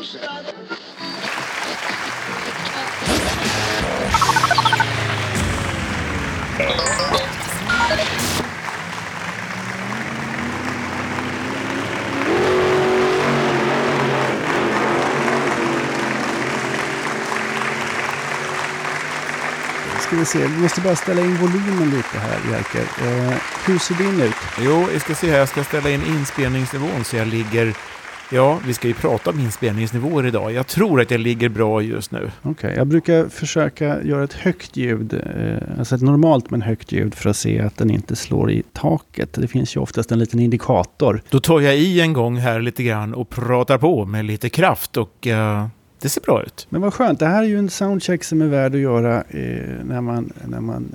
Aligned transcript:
Ska 0.00 0.08
vi 20.16 20.24
se, 20.24 20.38
vi 20.38 20.48
måste 20.48 20.80
bara 20.80 20.96
ställa 20.96 21.20
in 21.20 21.36
volymen 21.36 21.90
lite 21.90 22.18
här, 22.18 22.40
Jerker. 22.50 22.80
Eh, 22.80 23.34
hur 23.66 23.78
ser 23.78 23.94
din 23.94 24.20
ut? 24.20 24.34
Jo, 24.58 24.86
vi 24.92 25.00
ska 25.00 25.14
se 25.14 25.30
här. 25.30 25.38
Jag 25.38 25.48
ska 25.48 25.64
ställa 25.64 25.90
in 25.90 26.06
inspelningsnivån 26.06 27.04
så 27.04 27.16
jag 27.16 27.28
ligger... 27.28 27.74
Ja, 28.32 28.58
vi 28.66 28.74
ska 28.74 28.88
ju 28.88 28.94
prata 28.94 29.30
om 29.30 29.40
inspelningsnivåer 29.40 30.26
idag. 30.26 30.52
Jag 30.52 30.66
tror 30.66 31.00
att 31.00 31.10
jag 31.10 31.20
ligger 31.20 31.48
bra 31.48 31.82
just 31.82 32.12
nu. 32.12 32.30
Okej, 32.42 32.50
okay, 32.50 32.74
jag 32.74 32.86
brukar 32.86 33.28
försöka 33.28 34.02
göra 34.02 34.24
ett 34.24 34.32
högt 34.32 34.76
ljud, 34.76 35.14
eh, 35.14 35.78
alltså 35.78 35.94
ett 35.94 36.02
normalt 36.02 36.50
men 36.50 36.62
högt 36.62 36.92
ljud 36.92 37.14
för 37.14 37.30
att 37.30 37.36
se 37.36 37.60
att 37.60 37.76
den 37.76 37.90
inte 37.90 38.16
slår 38.16 38.50
i 38.50 38.62
taket. 38.72 39.32
Det 39.32 39.48
finns 39.48 39.76
ju 39.76 39.80
oftast 39.80 40.12
en 40.12 40.18
liten 40.18 40.40
indikator. 40.40 41.22
Då 41.30 41.40
tar 41.40 41.60
jag 41.60 41.76
i 41.76 42.00
en 42.00 42.12
gång 42.12 42.36
här 42.36 42.60
lite 42.60 42.82
grann 42.82 43.14
och 43.14 43.28
pratar 43.28 43.78
på 43.78 44.04
med 44.04 44.24
lite 44.24 44.48
kraft 44.48 44.96
och 44.96 45.26
uh, 45.26 45.66
det 46.02 46.08
ser 46.08 46.20
bra 46.20 46.42
ut. 46.42 46.66
Men 46.70 46.80
vad 46.80 46.94
skönt, 46.94 47.18
det 47.18 47.26
här 47.26 47.42
är 47.42 47.46
ju 47.46 47.58
en 47.58 47.70
soundcheck 47.70 48.24
som 48.24 48.42
är 48.42 48.46
värd 48.46 48.74
att 48.74 48.80
göra 48.80 49.16
eh, 49.16 49.84
när, 49.84 50.00
man, 50.00 50.32
när 50.44 50.60
man 50.60 50.94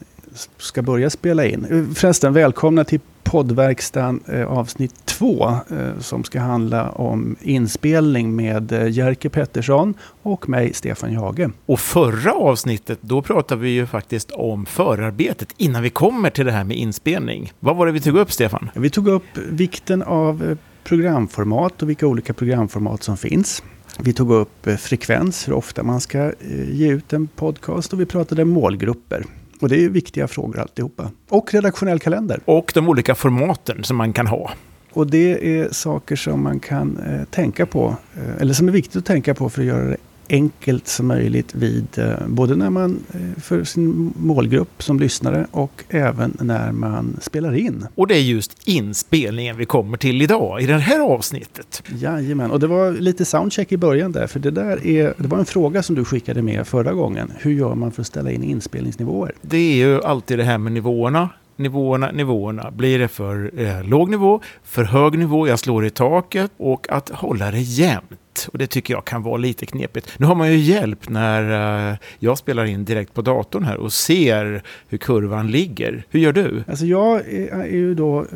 ska 0.57 0.81
börja 0.81 1.09
spela 1.09 1.45
in. 1.45 1.95
Förresten, 1.95 2.33
välkomna 2.33 2.83
till 2.83 2.99
poddverkstan 3.23 4.19
eh, 4.27 4.45
avsnitt 4.47 5.04
två 5.17 5.49
eh, 5.49 5.99
som 5.99 6.23
ska 6.23 6.39
handla 6.39 6.89
om 6.89 7.35
inspelning 7.41 8.35
med 8.35 8.71
eh, 8.71 8.89
Jerker 8.89 9.29
Pettersson 9.29 9.93
och 10.21 10.49
mig, 10.49 10.73
Stefan 10.73 11.13
Jage. 11.13 11.49
Och 11.65 11.79
förra 11.79 12.33
avsnittet, 12.33 12.99
då 13.01 13.21
pratade 13.21 13.61
vi 13.61 13.69
ju 13.69 13.85
faktiskt 13.85 14.31
om 14.31 14.65
förarbetet 14.65 15.53
innan 15.57 15.83
vi 15.83 15.89
kommer 15.89 16.29
till 16.29 16.45
det 16.45 16.51
här 16.51 16.63
med 16.63 16.77
inspelning. 16.77 17.51
Vad 17.59 17.75
var 17.75 17.85
det 17.85 17.91
vi 17.91 18.01
tog 18.01 18.17
upp, 18.17 18.31
Stefan? 18.31 18.69
Vi 18.73 18.89
tog 18.89 19.07
upp 19.07 19.37
vikten 19.49 20.03
av 20.03 20.43
eh, 20.43 20.57
programformat 20.83 21.81
och 21.81 21.89
vilka 21.89 22.07
olika 22.07 22.33
programformat 22.33 23.03
som 23.03 23.17
finns. 23.17 23.63
Vi 23.99 24.13
tog 24.13 24.31
upp 24.31 24.67
frekvens, 24.79 25.47
hur 25.47 25.53
ofta 25.53 25.83
man 25.83 26.01
ska 26.01 26.31
ge 26.71 26.91
ut 26.91 27.13
en 27.13 27.27
podcast 27.27 27.93
och 27.93 27.99
vi 27.99 28.05
pratade 28.05 28.45
målgrupper. 28.45 29.25
Och 29.61 29.69
det 29.69 29.83
är 29.83 29.89
viktiga 29.89 30.27
frågor 30.27 30.59
alltihopa. 30.59 31.11
Och 31.29 31.53
redaktionell 31.53 31.99
kalender. 31.99 32.39
Och 32.45 32.71
de 32.73 32.89
olika 32.89 33.15
formaten 33.15 33.83
som 33.83 33.97
man 33.97 34.13
kan 34.13 34.27
ha. 34.27 34.51
Och 34.95 35.07
det 35.07 35.57
är 35.59 35.69
saker 35.71 36.15
som 36.15 36.43
man 36.43 36.59
kan 36.59 36.97
eh, 36.97 37.25
tänka 37.25 37.65
på, 37.65 37.95
eh, 38.15 38.41
eller 38.41 38.53
som 38.53 38.67
är 38.67 38.71
viktigt 38.71 38.95
att 38.95 39.05
tänka 39.05 39.33
på 39.33 39.49
för 39.49 39.61
att 39.61 39.67
göra 39.67 39.83
det 39.83 39.97
enkelt 40.29 40.87
som 40.87 41.07
möjligt 41.07 41.55
vid 41.55 41.87
eh, 41.97 42.27
både 42.27 42.55
när 42.55 42.69
man 42.69 42.99
eh, 43.13 43.41
för 43.41 43.63
sin 43.63 44.13
målgrupp 44.17 44.83
som 44.83 44.99
lyssnare 44.99 45.47
och 45.51 45.83
även 45.89 46.37
när 46.41 46.71
man 46.71 47.17
spelar 47.21 47.55
in. 47.55 47.87
Och 47.95 48.07
det 48.07 48.15
är 48.15 48.21
just 48.21 48.67
inspelningen 48.67 49.57
vi 49.57 49.65
kommer 49.65 49.97
till 49.97 50.21
idag 50.21 50.61
i 50.61 50.65
det 50.65 50.77
här 50.77 50.99
avsnittet. 50.99 51.83
Jajamän, 51.95 52.51
och 52.51 52.59
det 52.59 52.67
var 52.67 52.91
lite 52.91 53.25
soundcheck 53.25 53.71
i 53.71 53.77
början 53.77 54.11
där, 54.11 54.27
för 54.27 54.39
det 54.39 54.51
där 54.51 54.87
är, 54.87 55.13
det 55.17 55.27
var 55.27 55.37
en 55.37 55.45
fråga 55.45 55.83
som 55.83 55.95
du 55.95 56.05
skickade 56.05 56.41
med 56.41 56.67
förra 56.67 56.93
gången. 56.93 57.31
Hur 57.37 57.51
gör 57.51 57.75
man 57.75 57.91
för 57.91 58.01
att 58.01 58.07
ställa 58.07 58.31
in 58.31 58.43
inspelningsnivåer? 58.43 59.31
Det 59.41 59.57
är 59.57 59.75
ju 59.75 60.01
alltid 60.01 60.37
det 60.37 60.43
här 60.43 60.57
med 60.57 60.71
nivåerna 60.71 61.29
nivåerna, 61.55 62.11
nivåerna. 62.11 62.71
Blir 62.71 62.99
det 62.99 63.07
för 63.07 63.51
eh, 63.57 63.83
låg 63.83 64.09
nivå, 64.09 64.41
för 64.63 64.83
hög 64.83 65.19
nivå, 65.19 65.47
jag 65.47 65.59
slår 65.59 65.85
i 65.85 65.89
taket 65.89 66.51
och 66.57 66.87
att 66.89 67.09
hålla 67.09 67.51
det 67.51 67.61
jämnt. 67.61 68.19
Och 68.51 68.57
det 68.57 68.67
tycker 68.67 68.93
jag 68.93 69.05
kan 69.05 69.23
vara 69.23 69.37
lite 69.37 69.65
knepigt. 69.65 70.19
Nu 70.19 70.25
har 70.25 70.35
man 70.35 70.51
ju 70.51 70.57
hjälp 70.57 71.09
när 71.09 71.91
eh, 71.91 71.97
jag 72.19 72.37
spelar 72.37 72.65
in 72.65 72.85
direkt 72.85 73.13
på 73.13 73.21
datorn 73.21 73.63
här 73.63 73.77
och 73.77 73.93
ser 73.93 74.63
hur 74.87 74.97
kurvan 74.97 75.51
ligger. 75.51 76.03
Hur 76.09 76.19
gör 76.19 76.33
du? 76.33 76.63
Alltså 76.67 76.85
jag 76.85 77.19
är, 77.19 77.47
är 77.47 77.65
ju 77.65 77.95
då 77.95 78.19
eh, 78.19 78.27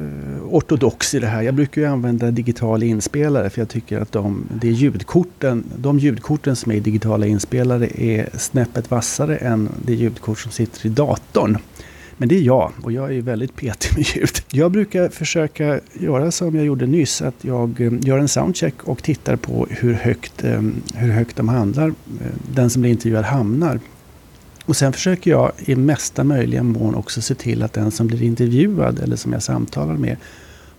ortodox 0.50 1.14
i 1.14 1.20
det 1.20 1.28
här. 1.28 1.42
Jag 1.42 1.54
brukar 1.54 1.82
ju 1.82 1.88
använda 1.88 2.32
digital 2.32 2.84
inspelare 2.84 3.50
för 3.50 3.62
jag 3.62 3.70
tycker 3.70 4.02
att 4.02 4.12
de, 4.12 4.48
det 4.62 4.68
ljudkorten, 4.68 5.64
de 5.76 6.00
ljudkorten 6.00 6.56
som 6.56 6.72
är 6.72 6.76
i 6.76 6.80
digitala 6.80 7.26
inspelare 7.26 7.88
är 7.96 8.30
snäppet 8.38 8.92
vassare 8.92 9.38
än 9.38 9.70
det 9.86 9.94
ljudkort 9.94 10.40
som 10.40 10.52
sitter 10.52 10.86
i 10.86 10.90
datorn. 10.90 11.58
Men 12.20 12.30
det 12.30 12.36
är 12.36 12.42
jag 12.42 12.72
och 12.84 12.92
jag 12.92 13.16
är 13.16 13.22
väldigt 13.22 13.56
petig 13.56 13.98
med 13.98 14.06
ljud. 14.16 14.42
Jag 14.52 14.72
brukar 14.72 15.10
försöka 15.10 15.80
göra 15.94 16.32
som 16.32 16.56
jag 16.56 16.66
gjorde 16.66 16.86
nyss, 16.86 17.22
att 17.22 17.36
jag 17.42 17.82
eh, 17.82 17.92
gör 18.00 18.18
en 18.18 18.28
soundcheck 18.28 18.84
och 18.84 19.04
tittar 19.04 19.36
på 19.36 19.68
hur 19.70 19.94
högt, 19.94 20.44
eh, 20.44 20.62
hur 20.96 21.12
högt 21.12 21.36
de 21.36 21.50
handlar, 21.50 21.88
eh, 21.88 21.94
den 22.54 22.70
som 22.70 22.82
blir 22.82 22.92
intervjuad 22.92 23.26
hamnar. 23.26 23.80
Och 24.66 24.76
sen 24.76 24.94
försöker 24.94 25.32
jag 25.32 25.52
i 25.58 25.76
mesta 25.76 26.24
möjliga 26.24 26.64
mån 26.64 26.96
också 26.96 27.22
se 27.22 27.36
till 27.36 27.64
att 27.64 27.74
den 27.74 27.92
som 27.92 28.08
blir 28.08 28.24
intervjuad 28.24 29.00
eller 29.00 29.16
som 29.16 29.34
jag 29.34 29.44
samtalar 29.44 29.94
med 29.94 30.18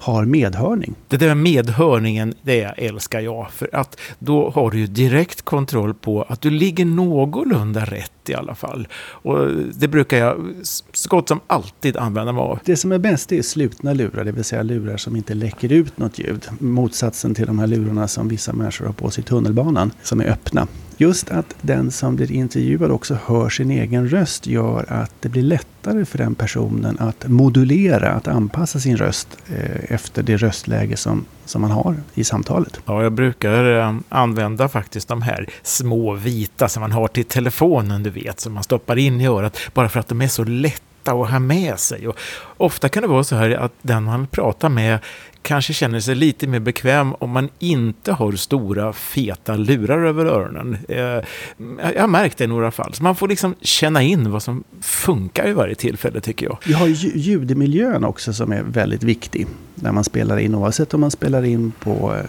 har 0.01 0.25
medhörning. 0.25 0.95
Det 1.09 1.17
där 1.17 1.27
med 1.27 1.37
medhörningen, 1.37 2.35
det 2.43 2.63
älskar 2.63 3.21
jag. 3.21 3.51
För 3.51 3.71
att 3.73 4.01
då 4.19 4.51
har 4.51 4.71
du 4.71 4.79
ju 4.79 4.87
direkt 4.87 5.43
kontroll 5.43 5.95
på 5.95 6.23
att 6.23 6.41
du 6.41 6.51
ligger 6.51 6.85
någorlunda 6.85 7.85
rätt 7.85 8.13
i 8.29 8.35
alla 8.35 8.55
fall. 8.55 8.89
Och 8.99 9.49
det 9.75 9.89
brukar 9.89 10.19
jag 10.19 10.51
så 10.93 11.09
gott 11.09 11.29
som 11.29 11.41
alltid 11.47 11.97
använda 11.97 12.33
mig 12.33 12.41
av. 12.43 12.59
Det 12.65 12.77
som 12.77 12.93
är 12.93 12.99
bäst 12.99 13.33
är 13.33 13.43
slutna 13.43 13.93
lurar, 13.93 14.25
det 14.25 14.33
vill 14.33 14.45
säga 14.45 14.63
lurar 14.63 14.97
som 14.97 15.17
inte 15.17 15.35
läcker 15.35 15.73
ut 15.73 15.99
något 15.99 16.19
ljud. 16.19 16.49
Motsatsen 16.59 17.35
till 17.35 17.47
de 17.47 17.59
här 17.59 17.67
lurarna 17.67 18.09
som 18.09 18.29
vissa 18.29 18.53
människor 18.53 18.87
har 18.87 18.93
på 18.93 19.11
sig 19.11 19.25
i 19.25 19.27
tunnelbanan, 19.27 19.91
som 20.03 20.21
är 20.21 20.25
öppna. 20.25 20.67
Just 21.01 21.31
att 21.31 21.55
den 21.61 21.91
som 21.91 22.17
blir 22.17 22.33
intervjuad 22.33 22.91
också 22.91 23.19
hör 23.27 23.49
sin 23.49 23.71
egen 23.71 24.09
röst 24.09 24.47
gör 24.47 24.85
att 24.89 25.13
det 25.21 25.29
blir 25.29 25.43
lättare 25.43 26.05
för 26.05 26.19
den 26.19 26.35
personen 26.35 26.99
att 26.99 27.29
modulera, 27.29 28.13
att 28.13 28.29
anpassa 28.29 28.81
sin 28.81 28.97
röst 28.97 29.29
eh, 29.49 29.95
efter 29.95 30.23
det 30.23 30.37
röstläge 30.37 30.97
som, 30.97 31.25
som 31.45 31.63
man 31.63 31.71
har 31.71 31.97
i 32.15 32.25
samtalet. 32.25 32.81
Ja, 32.87 33.03
jag 33.03 33.13
brukar 33.13 33.79
eh, 33.79 33.95
använda 34.09 34.69
faktiskt 34.69 35.09
de 35.09 35.23
här 35.23 35.47
små 35.63 36.15
vita 36.15 36.69
som 36.69 36.81
man 36.81 36.93
har 36.93 37.09
till 37.09 37.25
telefonen, 37.25 38.03
du 38.03 38.11
vet, 38.11 38.41
som 38.41 38.53
man 38.53 38.63
stoppar 38.63 38.97
in 38.97 39.21
i 39.21 39.27
örat, 39.27 39.59
bara 39.75 39.89
för 39.89 40.01
att 40.01 40.09
de 40.09 40.21
är 40.21 40.29
så 40.29 40.45
lätta 40.45 40.90
att 41.09 41.31
ha 41.31 41.39
med 41.39 41.79
sig. 41.79 42.09
Och 42.09 42.19
ofta 42.57 42.89
kan 42.89 43.03
det 43.03 43.09
vara 43.09 43.25
så 43.25 43.37
här 43.37 43.51
att 43.51 43.73
den 43.83 44.05
man 44.05 44.27
pratar 44.27 44.69
med 44.69 44.99
kanske 45.43 45.73
känner 45.73 46.01
sig 46.01 46.15
lite 46.15 46.47
mer 46.47 46.61
bekväm 46.61 47.15
om 47.15 47.31
man 47.31 47.49
inte 47.59 48.13
har 48.13 48.33
stora 48.33 48.93
feta 48.93 49.57
lurar 49.57 50.05
över 50.07 50.27
öronen. 50.27 50.79
Eh, 50.89 50.99
jag 51.95 52.01
har 52.01 52.07
märkt 52.07 52.39
det 52.39 52.45
i 52.45 52.47
några 52.47 52.71
fall. 52.71 52.95
Så 52.95 53.03
man 53.03 53.17
får 53.17 53.29
liksom 53.29 53.55
känna 53.61 54.03
in 54.03 54.31
vad 54.31 54.43
som 54.43 54.65
funkar 54.81 55.49
i 55.49 55.53
varje 55.53 55.75
tillfälle 55.75 56.21
tycker 56.21 56.47
jag. 56.47 56.59
Vi 56.65 56.73
har 56.73 56.87
ljudmiljön 57.17 58.05
också 58.05 58.33
som 58.33 58.53
är 58.53 58.63
väldigt 58.63 59.03
viktig 59.03 59.47
när 59.75 59.93
man 59.93 60.05
spelar 60.05 60.39
in. 60.39 60.55
Oavsett 60.55 60.95
om 60.95 61.01
man 61.01 61.11
spelar 61.11 61.43
in 61.43 61.73
på 61.81 62.15
eh, 62.15 62.25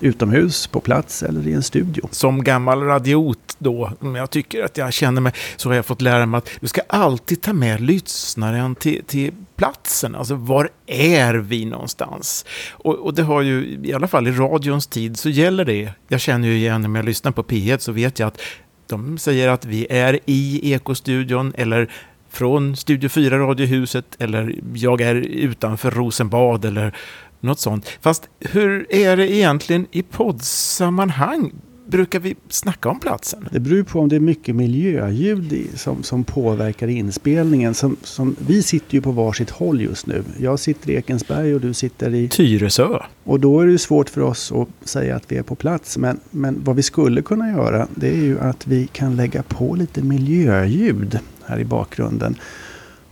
utomhus, 0.00 0.66
på 0.66 0.80
plats 0.80 1.22
eller 1.22 1.48
i 1.48 1.52
en 1.52 1.62
studio. 1.62 2.08
Som 2.10 2.44
gammal 2.44 2.82
radiot 2.82 3.47
då, 3.58 3.92
om 4.00 4.14
jag 4.14 4.30
tycker 4.30 4.64
att 4.64 4.76
jag 4.76 4.92
känner 4.92 5.20
mig, 5.20 5.32
så 5.56 5.68
har 5.68 5.76
jag 5.76 5.86
fått 5.86 6.00
lära 6.00 6.26
mig 6.26 6.38
att 6.38 6.50
du 6.60 6.66
ska 6.66 6.80
alltid 6.88 7.42
ta 7.42 7.52
med 7.52 7.80
lyssnaren 7.80 8.74
till, 8.74 9.04
till 9.04 9.32
platsen. 9.56 10.14
Alltså 10.14 10.34
var 10.34 10.70
är 10.86 11.34
vi 11.34 11.64
någonstans? 11.64 12.44
Och, 12.70 12.94
och, 12.94 13.14
det 13.14 13.22
har 13.22 13.42
ju, 13.42 13.80
i 13.84 13.94
alla 13.94 14.08
fall 14.08 14.28
i 14.28 14.32
radions 14.32 14.86
tid, 14.86 15.18
så 15.18 15.28
gäller 15.28 15.64
det. 15.64 15.92
Jag 16.08 16.20
känner 16.20 16.48
ju 16.48 16.56
igen 16.56 16.82
när 16.82 16.98
jag 17.00 17.06
lyssnar 17.06 17.32
på 17.32 17.42
P1 17.42 17.78
så 17.78 17.92
vet 17.92 18.18
jag 18.18 18.26
att 18.26 18.40
de 18.86 19.18
säger 19.18 19.48
att 19.48 19.64
vi 19.64 19.86
är 19.90 20.20
i 20.26 20.72
Ekostudion 20.72 21.52
eller 21.56 21.90
från 22.30 22.76
Studio 22.76 23.08
4 23.08 23.38
Radiohuset 23.38 24.16
eller 24.18 24.54
jag 24.74 25.00
är 25.00 25.14
utanför 25.14 25.90
Rosenbad 25.90 26.64
eller 26.64 26.96
något 27.40 27.60
sånt. 27.60 27.88
Fast 28.00 28.28
hur 28.40 28.92
är 28.92 29.16
det 29.16 29.32
egentligen 29.32 29.86
i 29.90 30.02
poddsammanhang? 30.02 31.52
Brukar 31.88 32.20
vi 32.20 32.36
snacka 32.48 32.88
om 32.88 33.00
platsen? 33.00 33.48
Det 33.52 33.60
beror 33.60 33.82
på 33.82 34.00
om 34.00 34.08
det 34.08 34.16
är 34.16 34.20
mycket 34.20 34.54
miljöljud 34.54 35.68
som, 35.74 36.02
som 36.02 36.24
påverkar 36.24 36.88
inspelningen. 36.88 37.74
Som, 37.74 37.96
som, 38.02 38.36
vi 38.38 38.62
sitter 38.62 38.94
ju 38.94 39.00
på 39.00 39.12
varsitt 39.12 39.50
håll 39.50 39.80
just 39.80 40.06
nu. 40.06 40.24
Jag 40.38 40.58
sitter 40.58 40.90
i 40.90 40.94
Ekensberg 40.94 41.54
och 41.54 41.60
du 41.60 41.74
sitter 41.74 42.14
i 42.14 42.28
Tyresö. 42.28 42.98
Och 43.24 43.40
då 43.40 43.60
är 43.60 43.66
det 43.66 43.78
svårt 43.78 44.10
för 44.10 44.20
oss 44.20 44.52
att 44.52 44.88
säga 44.88 45.16
att 45.16 45.32
vi 45.32 45.36
är 45.36 45.42
på 45.42 45.54
plats. 45.54 45.98
Men, 45.98 46.20
men 46.30 46.64
vad 46.64 46.76
vi 46.76 46.82
skulle 46.82 47.22
kunna 47.22 47.50
göra 47.50 47.88
det 47.94 48.08
är 48.08 48.22
ju 48.22 48.40
att 48.40 48.66
vi 48.66 48.86
kan 48.86 49.16
lägga 49.16 49.42
på 49.42 49.74
lite 49.74 50.02
miljöljud 50.02 51.18
här 51.44 51.58
i 51.58 51.64
bakgrunden. 51.64 52.34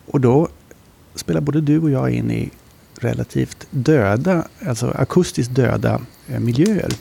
Och 0.06 0.20
då 0.20 0.49
spelar 1.14 1.40
både 1.40 1.61
du 1.61 1.78
och 1.78 1.90
jag 1.90 2.11
in 2.11 2.31
i 2.31 2.50
relativt 3.00 3.67
döda, 3.70 4.44
alltså 4.67 4.90
akustiskt 4.90 5.55
döda 5.55 6.00
eh, 6.28 6.40
miljöer. 6.40 6.93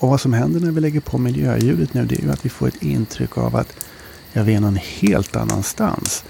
Och 0.00 0.08
vad 0.08 0.20
som 0.20 0.32
händer 0.32 0.60
när 0.60 0.70
vi 0.70 0.80
lägger 0.80 1.00
på 1.00 1.18
miljöljudet 1.18 1.94
nu 1.94 2.04
det 2.04 2.14
är 2.14 2.22
ju 2.22 2.30
att 2.30 2.44
vi 2.44 2.48
får 2.48 2.68
ett 2.68 2.82
intryck 2.82 3.38
av 3.38 3.56
att 3.56 3.76
ja, 4.32 4.42
vi 4.42 4.54
är 4.54 4.60
någon 4.60 4.76
helt 4.76 5.36
annanstans. 5.36 6.24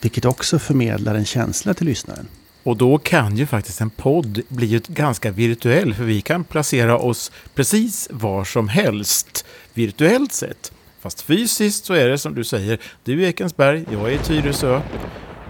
Vilket 0.00 0.24
också 0.24 0.58
förmedlar 0.58 1.14
en 1.14 1.24
känsla 1.24 1.74
till 1.74 1.86
lyssnaren. 1.86 2.28
Och 2.62 2.76
då 2.76 2.98
kan 2.98 3.36
ju 3.36 3.46
faktiskt 3.46 3.80
en 3.80 3.90
podd 3.90 4.40
bli 4.48 4.80
ganska 4.88 5.30
virtuell, 5.30 5.94
för 5.94 6.04
vi 6.04 6.20
kan 6.20 6.44
placera 6.44 6.98
oss 6.98 7.32
precis 7.54 8.08
var 8.10 8.44
som 8.44 8.68
helst 8.68 9.44
virtuellt 9.74 10.32
sett. 10.32 10.72
Fast 11.00 11.20
fysiskt 11.20 11.84
så 11.84 11.94
är 11.94 12.08
det 12.08 12.18
som 12.18 12.34
du 12.34 12.44
säger, 12.44 12.78
du 13.04 13.24
är 13.24 13.28
Ekensberg, 13.28 13.84
jag 13.92 14.12
är 14.12 14.14
i 14.14 14.18
Tyresö. 14.18 14.80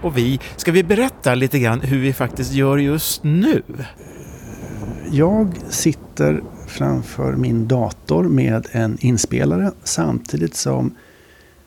Och 0.01 0.17
vi, 0.17 0.39
ska 0.57 0.71
vi 0.71 0.83
berätta 0.83 1.35
lite 1.35 1.59
grann 1.59 1.81
hur 1.81 1.99
vi 1.99 2.13
faktiskt 2.13 2.53
gör 2.53 2.77
just 2.77 3.23
nu? 3.23 3.63
Jag 5.11 5.55
sitter 5.69 6.43
framför 6.73 7.33
min 7.33 7.67
dator 7.67 8.23
med 8.23 8.67
en 8.71 8.97
inspelare 9.01 9.71
samtidigt 9.83 10.55
som 10.55 10.95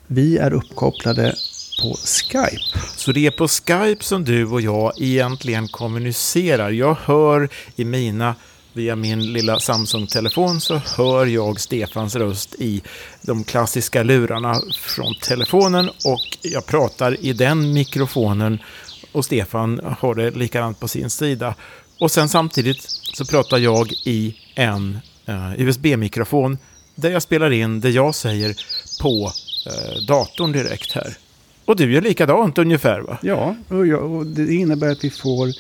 vi 0.07 0.39
är 0.39 0.53
uppkopplade 0.53 1.35
på 1.83 1.95
Skype. 1.95 2.79
Så 2.97 3.13
det 3.13 3.27
är 3.27 3.31
på 3.31 3.49
Skype 3.49 4.05
som 4.05 4.25
du 4.25 4.47
och 4.47 4.61
jag 4.61 4.93
egentligen 5.01 5.69
kommunicerar. 5.69 6.71
Jag 6.71 6.95
hör 6.95 7.49
i 7.77 7.85
mina 7.85 8.35
via 8.73 8.97
min 8.97 9.33
lilla 9.33 9.61
Samsung-telefon 9.61 10.61
så 10.61 10.81
hör 10.97 11.27
jag 11.27 11.61
Stefans 11.61 12.17
röst 12.17 12.55
i 12.59 12.83
de 13.23 13.45
klassiska 13.45 14.03
lurarna 14.03 14.61
från 14.81 15.15
telefonen 15.23 15.89
och 15.89 16.39
jag 16.43 16.67
pratar 16.67 17.25
i 17.25 17.33
den 17.33 17.73
mikrofonen 17.73 18.59
och 19.13 19.25
Stefan 19.25 19.81
har 19.99 20.15
det 20.15 20.31
likadant 20.31 20.81
på 20.81 20.89
sin 20.89 21.11
sida. 21.11 21.55
Och 21.99 22.11
sen 22.11 22.29
samtidigt 22.29 22.83
så 23.15 23.25
pratar 23.25 23.59
jag 23.59 23.93
i 24.05 24.35
en 24.55 24.99
eh, 25.27 25.35
uh, 25.35 25.61
USB-mikrofon 25.61 26.59
där 26.95 27.11
jag 27.11 27.23
spelar 27.23 27.51
in 27.51 27.81
det 27.81 27.91
jag 27.91 28.15
säger 28.15 28.57
på 29.03 29.33
uh, 29.67 30.07
datorn 30.07 30.53
direkt 30.53 30.93
här. 30.93 31.17
Och 31.65 31.77
du 31.77 31.93
gör 31.93 32.01
likadant 32.01 32.59
ungefär 32.59 33.01
va? 33.01 33.19
Ja, 33.23 33.57
och, 33.69 33.87
jag, 33.87 34.13
och 34.13 34.27
det 34.27 34.55
innebär 34.55 34.89
att 34.89 35.05
vi 35.05 35.11
får 35.11 35.53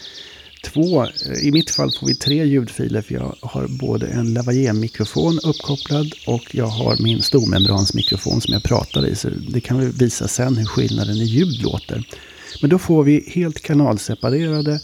två, 0.64 1.04
eh, 1.04 1.10
i 1.42 1.52
mitt 1.52 1.70
fall 1.70 1.92
får 2.00 2.06
vi 2.06 2.14
tre 2.14 2.44
ljudfiler 2.44 3.02
för 3.02 3.14
jag 3.14 3.36
har 3.42 3.66
både 3.68 4.06
en 4.06 4.34
lavalier-mikrofon 4.34 5.38
uppkopplad 5.42 6.12
och 6.26 6.54
jag 6.54 6.66
har 6.66 6.96
min 7.02 7.22
stormembransmikrofon 7.22 8.40
som 8.40 8.52
jag 8.52 8.62
pratar 8.62 9.06
i. 9.06 9.16
Så 9.16 9.28
det 9.48 9.60
kan 9.60 9.80
vi 9.80 9.86
visa 9.86 10.28
sen 10.28 10.56
hur 10.56 10.66
skillnaden 10.66 11.16
i 11.16 11.24
ljud 11.24 11.62
låter. 11.62 12.08
Men 12.60 12.70
då 12.70 12.78
får 12.78 13.04
vi 13.04 13.32
helt 13.34 13.62
kanalseparerade 13.62 14.80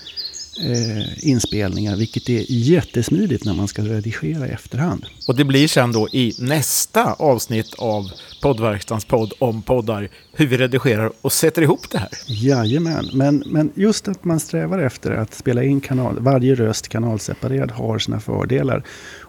eh, 0.58 1.28
inspelningar, 1.28 1.96
vilket 1.96 2.28
är 2.28 2.44
jättesmidigt 2.48 3.44
när 3.44 3.54
man 3.54 3.68
ska 3.68 3.82
redigera 3.82 4.48
i 4.48 4.50
efterhand. 4.50 5.06
Och 5.28 5.36
det 5.36 5.44
blir 5.44 5.68
sen 5.68 5.92
då 5.92 6.08
i 6.08 6.34
nästa 6.38 7.12
avsnitt 7.12 7.74
av 7.78 8.10
poddverkstans 8.42 9.04
podd 9.04 9.32
om 9.38 9.62
poddar, 9.62 10.08
hur 10.32 10.46
vi 10.46 10.56
redigerar 10.56 11.12
och 11.20 11.32
sätter 11.32 11.62
ihop 11.62 11.90
det 11.90 11.98
här. 11.98 12.10
Jajamän, 12.26 13.10
men, 13.12 13.42
men 13.46 13.72
just 13.74 14.08
att 14.08 14.24
man 14.24 14.40
strävar 14.40 14.78
efter 14.78 15.10
att 15.10 15.34
spela 15.34 15.62
in 15.62 15.80
kanal, 15.80 16.20
varje 16.20 16.54
röst 16.54 16.88
kanalseparerad 16.88 17.70
har 17.70 17.98
sina 17.98 18.20
fördelar. 18.20 18.84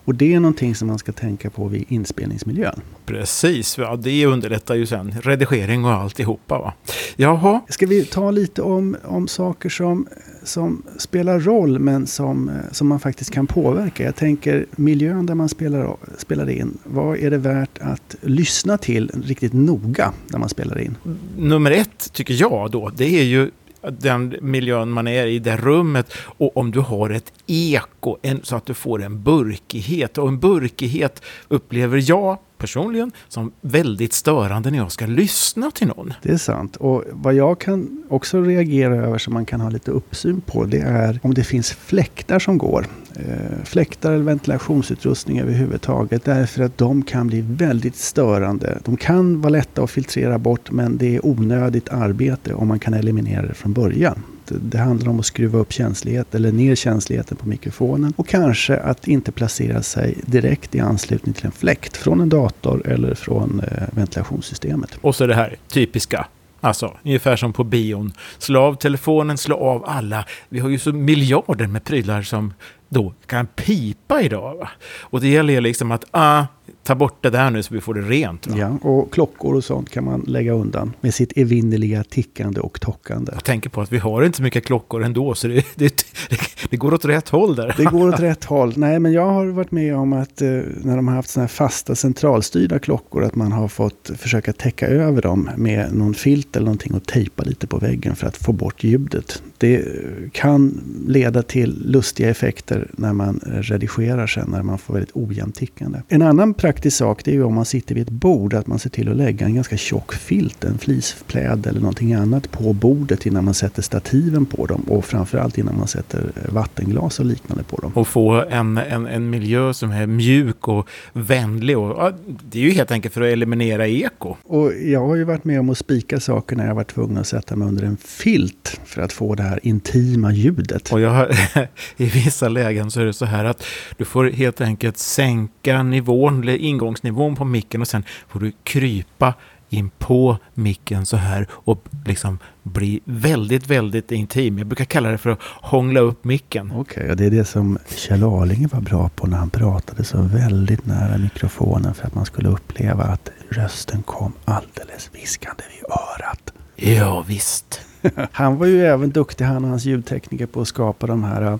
Och 0.06 0.16
det 0.16 0.34
är 0.34 0.40
någonting 0.40 0.76
som 0.76 0.88
man 0.88 1.00
ska 1.00 1.12
tänka 1.12 1.50
på 1.50 1.68
vid 1.68 1.86
inspelningsmiljön. 1.88 2.82
Precis, 3.06 3.78
ja, 3.78 3.96
det 3.96 4.26
underlättar 4.26 4.76
ju 4.76 4.86
sen 4.86 5.16
redigering 5.22 5.86
och 5.86 5.92
alltihopa. 5.92 6.60
Va? 6.60 6.74
Jaha. 7.16 7.62
Ska 7.70 7.86
vi 7.86 8.06
ta 8.06 8.32
lite 8.32 8.62
om, 8.62 8.98
om 9.04 9.28
saker 9.28 9.70
som, 9.70 10.08
som 10.44 10.84
spelar 10.98 11.40
roll 11.40 11.80
men 11.80 12.08
som, 12.08 12.52
som 12.72 12.88
man 12.88 13.00
faktiskt 13.00 13.32
kan 13.32 13.48
påverka? 13.48 14.04
Jag 14.04 14.16
tänker 14.16 14.66
miljön 14.72 15.26
där 15.26 15.36
man 15.36 15.50
spelar, 15.50 15.98
spelar 16.18 16.50
in. 16.50 16.78
Vad 16.84 17.18
är 17.18 17.32
det 17.32 17.38
värt 17.38 17.78
att 17.80 18.16
lyssna 18.22 18.78
till 18.78 19.12
riktigt 19.24 19.54
noga 19.54 20.14
när 20.28 20.40
man 20.40 20.50
spelar 20.50 20.82
in? 20.82 20.98
Nummer 21.38 21.72
ett 21.72 22.14
tycker 22.14 22.34
jag 22.34 22.72
då, 22.72 22.90
det 22.90 23.20
är 23.20 23.24
ju 23.24 23.52
den 23.92 24.36
miljön 24.42 24.92
man 24.92 25.08
är 25.08 25.26
i, 25.26 25.40
det 25.40 25.58
rummet. 25.58 26.14
Och 26.18 26.58
om 26.58 26.72
du 26.72 26.80
har 26.80 27.10
ett 27.10 27.34
eko, 27.48 28.18
en, 28.22 28.40
så 28.44 28.56
att 28.56 28.66
du 28.66 28.74
får 28.74 29.04
en 29.04 29.24
burkighet. 29.24 30.18
Och 30.18 30.28
en 30.28 30.40
burkighet 30.40 31.24
upplever 31.48 32.10
jag 32.10 32.38
personligen 32.64 33.12
som 33.28 33.52
väldigt 33.62 34.14
störande 34.14 34.72
när 34.72 34.78
jag 34.78 34.92
ska 34.92 35.06
lyssna 35.06 35.72
till 35.72 35.88
någon. 35.88 36.14
Det 36.22 36.32
är 36.32 36.38
sant. 36.38 36.76
Och 36.76 37.04
vad 37.12 37.34
jag 37.34 37.60
kan 37.60 38.04
också 38.10 38.42
reagera 38.42 38.96
över 38.96 39.18
som 39.18 39.34
man 39.34 39.46
kan 39.46 39.62
ha 39.62 39.70
lite 39.70 39.92
uppsyn 39.92 40.42
på 40.42 40.66
det 40.66 40.80
är 40.80 41.20
om 41.24 41.34
det 41.34 41.44
finns 41.44 41.72
fläktar 41.72 42.40
som 42.40 42.58
går. 42.58 42.86
Eh, 43.16 43.64
fläktar 43.64 44.12
eller 44.12 44.24
ventilationsutrustning 44.24 45.40
överhuvudtaget. 45.40 46.26
Därför 46.26 46.64
att 46.64 46.78
de 46.78 47.04
kan 47.04 47.28
bli 47.28 47.42
väldigt 47.42 47.96
störande. 47.96 48.80
De 48.86 48.98
kan 48.98 49.42
vara 49.42 49.50
lätta 49.50 49.84
att 49.84 49.92
filtrera 49.92 50.38
bort 50.38 50.72
men 50.72 50.98
det 50.98 51.16
är 51.16 51.26
onödigt 51.26 51.90
arbete 51.90 52.54
om 52.54 52.68
man 52.68 52.80
kan 52.80 52.94
eliminera 52.94 53.48
det 53.48 53.54
från 53.54 53.74
början. 53.74 54.24
Det 54.46 54.78
handlar 54.78 55.10
om 55.10 55.20
att 55.20 55.26
skruva 55.26 55.60
upp 55.60 55.74
känslighet 55.74 56.36
eller 56.36 56.52
ner 56.52 56.76
känsligheten 56.76 57.38
på 57.38 57.48
mikrofonen 57.48 58.14
och 58.16 58.28
kanske 58.28 58.78
att 58.78 59.08
inte 59.08 59.32
placera 59.32 59.84
sig 59.84 60.18
direkt 60.26 60.76
i 60.76 60.80
anslutning 60.80 61.34
till 61.34 61.46
en 61.46 61.52
fläkt 61.52 61.98
från 61.98 62.22
en 62.22 62.30
dator 62.30 62.88
eller 62.88 63.16
från 63.16 63.60
eh, 63.60 63.84
ventilationssystemet. 63.92 64.98
Och 65.02 65.16
så 65.16 65.28
det 65.28 65.36
här 65.36 65.56
typiska 65.68 66.28
Alltså, 66.64 66.98
ungefär 67.04 67.36
som 67.36 67.54
på 67.54 67.64
bion. 67.64 68.14
Slå 68.38 68.62
av 68.62 68.76
telefonen, 68.76 69.38
slå 69.38 69.58
av 69.58 69.86
alla. 69.86 70.26
Vi 70.50 70.60
har 70.60 70.70
ju 70.70 70.80
så 70.80 70.94
miljarder 70.94 71.68
med 71.68 71.84
prylar 71.84 72.22
som 72.22 72.54
då 72.90 73.14
kan 73.26 73.48
pipa 73.48 74.22
idag. 74.22 74.56
Va? 74.56 74.70
Och 75.00 75.22
det 75.22 75.28
gäller 75.28 75.54
ju 75.54 75.62
liksom 75.62 75.92
att 75.92 76.06
ah, 76.12 76.46
ta 76.84 76.96
bort 76.96 77.18
det 77.22 77.30
där 77.30 77.50
nu 77.50 77.64
så 77.64 77.74
vi 77.74 77.82
får 77.82 77.94
det 77.94 78.02
rent. 78.02 78.48
Va? 78.48 78.56
Ja, 78.58 78.90
och 78.90 79.14
klockor 79.14 79.56
och 79.56 79.64
sånt 79.64 79.90
kan 79.90 80.04
man 80.04 80.22
lägga 80.28 80.54
undan 80.54 80.94
med 81.02 81.14
sitt 81.14 81.34
evinnerliga 81.36 82.04
tickande 82.04 82.60
och 82.60 82.82
tockande. 82.82 83.32
Jag 83.36 83.44
tänker 83.44 83.70
på 83.70 83.82
att 83.82 83.92
vi 83.92 83.98
har 83.98 84.24
inte 84.24 84.38
så 84.38 84.44
mycket 84.44 84.66
klockor 84.66 85.04
ändå, 85.04 85.36
så 85.36 85.48
det, 85.48 85.66
det, 85.76 86.06
det, 86.30 86.40
det 86.70 86.78
går 86.78 86.94
åt 86.94 87.06
rätt 87.06 87.30
håll 87.30 87.56
där. 87.56 87.76
Det 87.78 87.84
går 87.84 88.10
åt 88.10 88.20
rätt 88.20 88.44
håll. 88.44 88.74
Nej, 88.76 89.00
men 89.00 89.14
jag 89.14 89.26
har 89.26 89.46
varit 89.46 89.72
med 89.72 89.96
om 89.96 90.14
att 90.14 90.42
eh, 90.42 90.50
när 90.82 90.96
de 90.96 91.08
har 91.08 91.16
haft 91.16 91.30
sådana 91.30 91.44
här 91.44 91.48
fasta 91.48 91.96
centralstyrda 91.96 92.80
klockor, 92.80 93.24
att 93.24 93.36
man 93.36 93.52
har 93.52 93.68
fått 93.68 94.12
försöka 94.18 94.54
täcka 94.54 94.88
över 94.88 95.22
dem 95.22 95.50
med 95.58 95.94
någon 95.94 96.14
filt 96.14 96.56
eller 96.56 96.66
någonting 96.66 96.94
och 96.94 97.06
tejpa 97.06 97.44
lite 97.44 97.68
på 97.68 97.78
väggen 97.78 98.16
för 98.16 98.28
att 98.28 98.38
få 98.38 98.52
bort 98.52 98.84
ljudet. 98.84 99.44
Det 99.58 99.86
kan 100.34 100.82
leda 101.08 101.44
till 101.44 101.84
lustiga 101.86 102.30
effekter 102.30 102.88
när 102.92 103.14
man 103.14 103.40
redigerar 103.46 104.28
sen, 104.28 104.50
när 104.50 104.64
man 104.64 104.78
får 104.78 104.94
väldigt 104.94 105.16
ojämnt 105.16 105.56
tickande. 105.56 106.00
En 106.08 106.22
annan 106.22 106.53
praktisk 106.54 106.98
sak 106.98 107.24
det 107.24 107.32
är 107.32 107.36
ju 107.36 107.44
om 107.44 107.54
man 107.54 107.66
sitter 107.66 107.96
vid 107.96 108.08
ett 108.08 108.14
bord, 108.14 108.54
att 108.54 108.68
man 108.68 108.80
ser 108.80 108.90
till 108.90 109.10
att 109.10 109.16
lägga 109.16 109.46
en 109.46 109.56
ganska 109.56 109.78
tjock 109.78 110.14
filt, 110.14 110.64
en 110.64 110.78
flispläd 110.78 111.68
eller 111.68 111.80
någonting 111.80 112.14
annat 112.14 112.52
på 112.52 112.74
bordet 112.74 113.26
innan 113.26 113.46
man 113.46 113.54
sätter 113.54 113.82
stativen 113.82 114.46
på 114.46 114.66
dem 114.66 114.82
och 114.82 115.06
framförallt 115.06 115.58
innan 115.58 115.78
man 115.78 115.88
sätter 115.88 116.32
vattenglas 116.50 117.20
och 117.20 117.26
liknande 117.26 117.64
på 117.64 117.78
dem. 117.78 117.92
Och 117.96 118.08
få 118.08 118.46
en, 118.50 118.78
en, 118.78 119.06
en 119.06 119.30
miljö 119.30 119.74
som 119.74 119.92
är 119.92 120.08
mjuk 120.08 120.68
och 120.68 120.88
vänlig. 121.14 121.78
Och, 121.78 121.90
ja, 121.90 122.12
det 122.50 122.60
är 122.60 122.64
ju 122.64 122.72
helt 122.72 122.92
enkelt 122.92 123.14
för 123.14 123.22
att 123.22 123.34
eliminera 123.34 123.88
eko. 123.88 124.36
Och 124.44 124.74
jag 124.74 125.08
har 125.08 125.16
ju 125.16 125.24
varit 125.24 125.44
med 125.44 125.60
om 125.60 125.70
att 125.70 125.78
spika 125.78 126.20
saker 126.20 126.56
när 126.56 126.68
jag 126.68 126.76
varit 126.76 126.94
tvungen 126.94 127.18
att 127.18 127.28
sätta 127.28 127.56
mig 127.56 127.68
under 127.68 127.84
en 127.84 127.98
filt 127.98 128.80
för 128.86 129.02
att 129.02 129.14
få 129.14 129.36
det 129.36 129.44
här 129.44 129.60
intima 129.64 130.34
ljudet. 130.34 130.94
Och 130.94 131.00
jag 131.00 131.10
har, 131.10 131.28
i 131.98 132.06
vissa 132.06 132.50
lägen 132.50 132.92
så 132.92 133.02
är 133.02 133.06
det 133.06 133.14
så 133.14 133.26
här 133.26 133.46
att 133.46 133.64
du 133.98 134.06
får 134.06 134.30
helt 134.30 134.62
enkelt 134.62 134.98
sänka 134.98 135.84
nivån, 135.84 136.43
eller 136.44 136.58
ingångsnivån 136.58 137.36
på 137.36 137.46
micken 137.46 137.82
och 137.82 137.88
sen 137.88 138.04
får 138.28 138.40
du 138.40 138.52
krypa 138.64 139.34
in 139.70 139.90
på 139.90 140.38
micken 140.54 141.06
så 141.06 141.18
här 141.18 141.48
och 141.52 141.86
liksom 142.06 142.40
bli 142.64 143.02
väldigt, 143.06 143.68
väldigt 143.68 144.12
intim. 144.12 144.58
Jag 144.58 144.68
brukar 144.68 144.86
kalla 144.86 145.10
det 145.10 145.18
för 145.18 145.30
att 145.30 145.40
hångla 145.42 146.00
upp 146.00 146.24
micken. 146.24 146.72
Okej, 146.72 146.82
okay, 146.82 147.10
och 147.10 147.18
det 147.18 147.26
är 147.26 147.30
det 147.30 147.46
som 147.46 147.78
Kjell 147.96 148.24
Arlinge 148.24 148.68
var 148.68 148.82
bra 148.82 149.10
på 149.10 149.28
när 149.28 149.38
han 149.38 149.50
pratade 149.50 150.04
så 150.04 150.22
väldigt 150.22 150.86
nära 150.86 151.18
mikrofonen 151.18 151.94
för 151.94 152.08
att 152.08 152.16
man 152.16 152.26
skulle 152.26 152.50
uppleva 152.50 153.04
att 153.04 153.30
rösten 153.50 154.04
kom 154.04 154.34
alldeles 154.46 155.10
viskande 155.14 155.64
vid 155.76 155.84
örat. 155.92 156.54
Ja, 156.76 157.26
visst. 157.28 157.82
han 158.32 158.58
var 158.58 158.66
ju 158.66 158.86
även 158.86 159.10
duktig, 159.10 159.46
han 159.46 159.64
och 159.64 159.70
hans 159.70 159.86
ljudtekniker, 159.86 160.46
på 160.46 160.62
att 160.62 160.68
skapa 160.68 161.08
de 161.08 161.24
här 161.24 161.60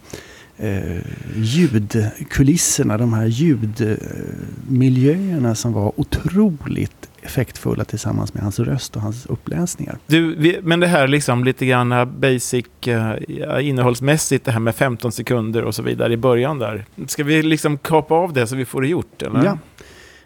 eh, 0.58 0.98
ljudkulisserna, 1.36 2.98
de 2.98 3.14
här 3.14 3.26
ljudmiljöerna 3.26 5.56
som 5.56 5.74
var 5.74 6.00
otroligt 6.00 7.10
effektfulla 7.22 7.86
tillsammans 7.86 8.34
med 8.34 8.44
hans 8.44 8.60
röst 8.60 8.96
och 8.96 9.02
hans 9.02 9.26
uppläsningar. 9.26 9.98
Du, 10.08 10.60
men 10.64 10.80
det 10.80 10.88
här 10.88 11.08
liksom 11.08 11.44
lite 11.44 11.66
grann 11.66 12.20
basic 12.20 12.66
uh, 12.88 13.14
innehållsmässigt, 13.62 14.46
det 14.46 14.52
här 14.52 14.60
med 14.60 14.76
15 14.76 15.12
sekunder 15.12 15.64
och 15.64 15.76
så 15.76 15.82
vidare 15.82 16.14
i 16.14 16.18
början 16.18 16.60
där. 16.60 16.86
Ska 17.08 17.24
vi 17.24 17.44
liksom 17.44 17.78
kapa 17.78 18.16
av 18.16 18.34
det 18.34 18.48
så 18.48 18.56
vi 18.56 18.66
får 18.66 18.82
det 18.82 18.88
gjort? 18.88 19.22
Eller? 19.22 19.46
Ja. 19.46 19.58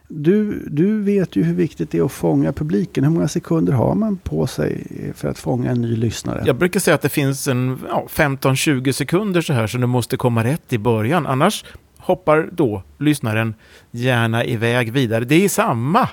Du, 0.09 0.65
du 0.69 1.01
vet 1.01 1.35
ju 1.35 1.43
hur 1.43 1.53
viktigt 1.53 1.91
det 1.91 1.97
är 1.97 2.05
att 2.05 2.11
fånga 2.11 2.53
publiken. 2.53 3.03
Hur 3.03 3.11
många 3.11 3.27
sekunder 3.27 3.73
har 3.73 3.95
man 3.95 4.17
på 4.17 4.47
sig 4.47 4.87
eh, 4.89 5.13
för 5.13 5.27
att 5.27 5.39
fånga 5.39 5.71
en 5.71 5.81
ny 5.81 5.95
lyssnare? 5.95 6.43
Jag 6.45 6.55
brukar 6.55 6.79
säga 6.79 6.95
att 6.95 7.01
det 7.01 7.09
finns 7.09 7.47
en 7.47 7.79
ja, 7.89 8.07
15-20 8.09 8.91
sekunder 8.91 9.41
så 9.41 9.53
här 9.53 9.67
som 9.67 9.81
du 9.81 9.87
måste 9.87 10.17
komma 10.17 10.43
rätt 10.43 10.73
i 10.73 10.77
början. 10.77 11.27
Annars 11.27 11.65
hoppar 11.97 12.49
då 12.51 12.83
lyssnaren 12.99 13.55
gärna 13.91 14.45
iväg 14.45 14.91
vidare. 14.91 15.25
Det 15.25 15.45
är 15.45 15.49
samma 15.49 16.09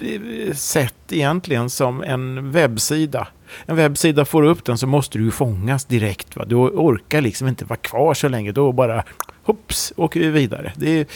eh, 0.00 0.54
sätt 0.54 0.94
egentligen 1.10 1.70
som 1.70 2.02
en 2.02 2.52
webbsida. 2.52 3.28
en 3.66 3.76
webbsida 3.76 4.24
får 4.24 4.42
upp 4.42 4.64
den 4.64 4.78
så 4.78 4.86
måste 4.86 5.18
du 5.18 5.24
ju 5.24 5.30
fångas 5.30 5.84
direkt. 5.84 6.36
Va? 6.36 6.44
Du 6.44 6.56
orkar 6.56 7.20
liksom 7.20 7.48
inte 7.48 7.64
vara 7.64 7.78
kvar 7.78 8.14
så 8.14 8.28
länge. 8.28 8.52
Då 8.52 8.72
bara 8.72 9.04
hopps, 9.46 9.92
åker 9.96 10.20
vi 10.20 10.28
vidare. 10.28 10.72
Det 10.76 11.00
är, 11.00 11.06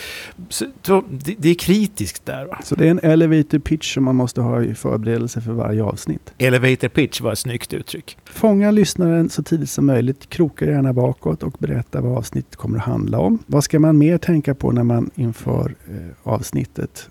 så, 0.49 1.05
det, 1.11 1.35
det 1.39 1.51
är 1.51 1.55
kritiskt 1.55 2.27
där. 2.27 2.45
Va? 2.45 2.61
Så 2.65 2.75
det 2.75 2.87
är 2.87 2.91
en 2.91 3.01
elevator 3.03 3.59
pitch 3.59 3.95
som 3.95 4.05
man 4.05 4.17
måste 4.17 4.41
ha 4.41 4.63
i 4.63 4.75
förberedelse 4.75 5.41
för 5.41 5.53
varje 5.53 5.83
avsnitt. 5.83 6.33
Elevator 6.39 6.89
pitch 6.89 7.21
var 7.21 7.33
ett 7.33 7.39
snyggt 7.39 7.73
uttryck. 7.73 8.17
Fånga 8.25 8.71
lyssnaren 8.71 9.31
så 9.31 9.43
tidigt 9.43 9.71
som 9.71 9.87
möjligt, 9.87 10.31
kroka 10.31 10.65
gärna 10.65 10.93
bakåt 10.93 11.43
och 11.43 11.57
berätta 11.59 12.01
vad 12.01 12.19
avsnittet 12.19 12.57
kommer 12.57 12.79
att 12.79 12.85
handla 12.85 13.19
om. 13.19 13.39
Vad 13.47 13.65
ska 13.65 13.79
man 13.79 13.99
mer 13.99 14.19
tänka 14.19 14.55
på 14.55 14.73
när 14.73 14.83
man 14.85 15.11
inför 15.15 15.75
eh, 15.89 16.33
avsnittet? 16.33 17.09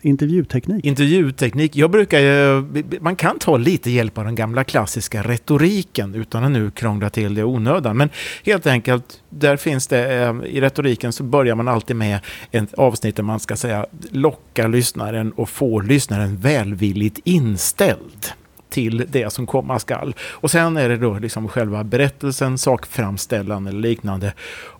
Intervjuteknik? 0.00 0.84
Intervjuteknik. 0.84 1.76
Jag 1.76 1.90
brukar 1.90 2.22
man 3.00 3.16
kan 3.16 3.38
ta 3.38 3.56
lite 3.56 3.90
hjälp 3.90 4.18
av 4.18 4.24
den 4.24 4.34
gamla 4.34 4.64
klassiska 4.64 5.22
retoriken 5.22 6.14
utan 6.14 6.44
att 6.44 6.50
nu 6.50 6.70
krångla 6.70 7.10
till 7.10 7.34
det 7.34 7.40
i 7.40 7.44
onödan. 7.44 7.96
Men 7.96 8.08
helt 8.44 8.66
enkelt, 8.66 9.20
där 9.30 9.56
finns 9.56 9.86
det 9.86 10.14
eh, 10.14 10.34
i 10.44 10.60
retoriken 10.62 11.12
så 11.12 11.22
börjar 11.22 11.54
man 11.54 11.68
alltid 11.68 11.96
med 11.96 12.20
ett 12.50 12.74
avsnitt 12.74 13.16
där 13.16 13.22
man 13.22 13.40
ska 13.40 13.56
säga 13.56 13.86
locka 14.10 14.68
lyssnaren 14.68 15.32
och 15.32 15.48
få 15.48 15.80
lyssnaren 15.80 16.36
välvilligt 16.36 17.20
inställd 17.24 18.26
till 18.72 19.06
det 19.08 19.32
som 19.32 19.46
komma 19.46 19.78
skall. 19.78 20.14
Och 20.20 20.50
sen 20.50 20.76
är 20.76 20.88
det 20.88 20.96
då 20.96 21.18
liksom 21.18 21.48
själva 21.48 21.84
berättelsen, 21.84 22.58
sakframställan 22.58 23.66
eller 23.66 23.80
liknande. 23.80 24.32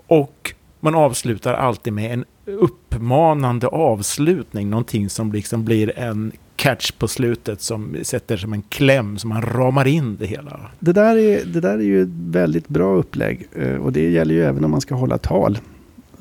Och 0.06 0.54
man 0.80 0.94
avslutar 0.94 1.54
alltid 1.54 1.92
med 1.92 2.12
en 2.12 2.24
uppmanande 2.44 3.66
avslutning, 3.66 4.70
någonting 4.70 5.10
som 5.10 5.32
liksom 5.32 5.64
blir 5.64 5.98
en 5.98 6.32
catch 6.56 6.92
på 6.92 7.08
slutet 7.08 7.60
som 7.60 7.96
sätter 8.02 8.36
som 8.36 8.52
en 8.52 8.62
kläm 8.62 9.18
som 9.18 9.30
man 9.30 9.42
ramar 9.42 9.86
in 9.86 10.16
det 10.16 10.26
hela. 10.26 10.60
Det 10.78 10.92
där 10.92 11.16
är, 11.16 11.44
det 11.44 11.60
där 11.60 11.78
är 11.78 11.82
ju 11.82 12.02
ett 12.02 12.08
väldigt 12.12 12.68
bra 12.68 12.94
upplägg 12.94 13.48
eh, 13.56 13.74
och 13.74 13.92
det 13.92 14.10
gäller 14.10 14.34
ju 14.34 14.44
även 14.44 14.64
om 14.64 14.70
man 14.70 14.80
ska 14.80 14.94
hålla 14.94 15.18
tal. 15.18 15.58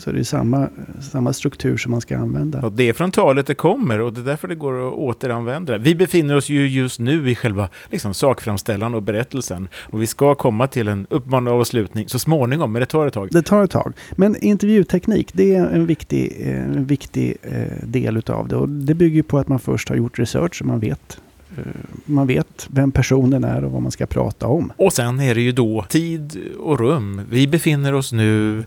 Så 0.02 0.12
det 0.12 0.20
är 0.20 0.24
samma, 0.24 0.70
samma 1.02 1.34
struktur 1.34 1.78
som 1.78 1.92
man 1.92 2.02
ska 2.02 2.18
använda. 2.18 2.62
Och 2.62 2.72
det 2.72 2.90
är 2.90 2.94
från 2.94 3.12
talet 3.12 3.48
det 3.48 3.56
kommer 3.56 4.02
och 4.02 4.14
det 4.14 4.22
är 4.22 4.26
därför 4.26 4.48
det 4.48 4.56
går 4.56 4.88
att 4.88 4.94
återanvända. 4.94 5.78
Vi 5.78 5.96
befinner 5.96 6.36
oss 6.36 6.50
ju 6.50 6.68
just 6.68 7.00
nu 7.00 7.30
i 7.30 7.36
själva 7.36 7.70
liksom, 7.90 8.14
sakframställan 8.14 8.96
och 8.96 9.04
berättelsen. 9.04 9.68
Och 9.76 10.02
vi 10.02 10.08
ska 10.08 10.36
komma 10.36 10.68
till 10.68 10.88
en 10.88 11.08
uppmanande 11.10 11.52
avslutning 11.52 12.10
så 12.10 12.20
småningom, 12.20 12.72
men 12.72 12.80
det 12.80 12.86
tar 12.86 13.08
ett 13.08 13.14
tag. 13.14 13.30
Det 13.32 13.42
tar 13.42 13.64
ett 13.64 13.72
tag. 13.72 13.94
Men 14.12 14.36
intervjuteknik, 14.44 15.34
det 15.34 15.56
är 15.56 15.66
en 15.66 15.86
viktig, 15.86 16.42
en 16.42 16.86
viktig 16.86 17.38
eh, 17.42 17.88
del 17.88 18.18
utav 18.18 18.48
det. 18.48 18.56
Och 18.56 18.70
det 18.70 18.94
bygger 18.94 19.24
på 19.24 19.38
att 19.38 19.48
man 19.48 19.60
först 19.60 19.90
har 19.90 19.96
gjort 19.96 20.20
research 20.20 20.58
så 20.58 20.66
man 20.66 20.80
vet 20.80 21.20
eh, 21.58 21.64
man 22.06 22.28
vet 22.28 22.68
vem 22.72 22.92
personen 22.92 23.44
är 23.44 23.64
och 23.64 23.72
vad 23.72 23.82
man 23.82 23.92
ska 23.92 24.06
prata 24.06 24.48
om. 24.48 24.74
Och 24.78 24.94
sen 24.94 25.20
är 25.20 25.36
det 25.36 25.42
ju 25.42 25.52
då 25.52 25.86
tid 25.90 26.40
och 26.60 26.80
rum. 26.80 27.22
Vi 27.30 27.48
befinner 27.48 27.94
oss 27.94 28.12
nu 28.12 28.52
Eh, 28.60 28.66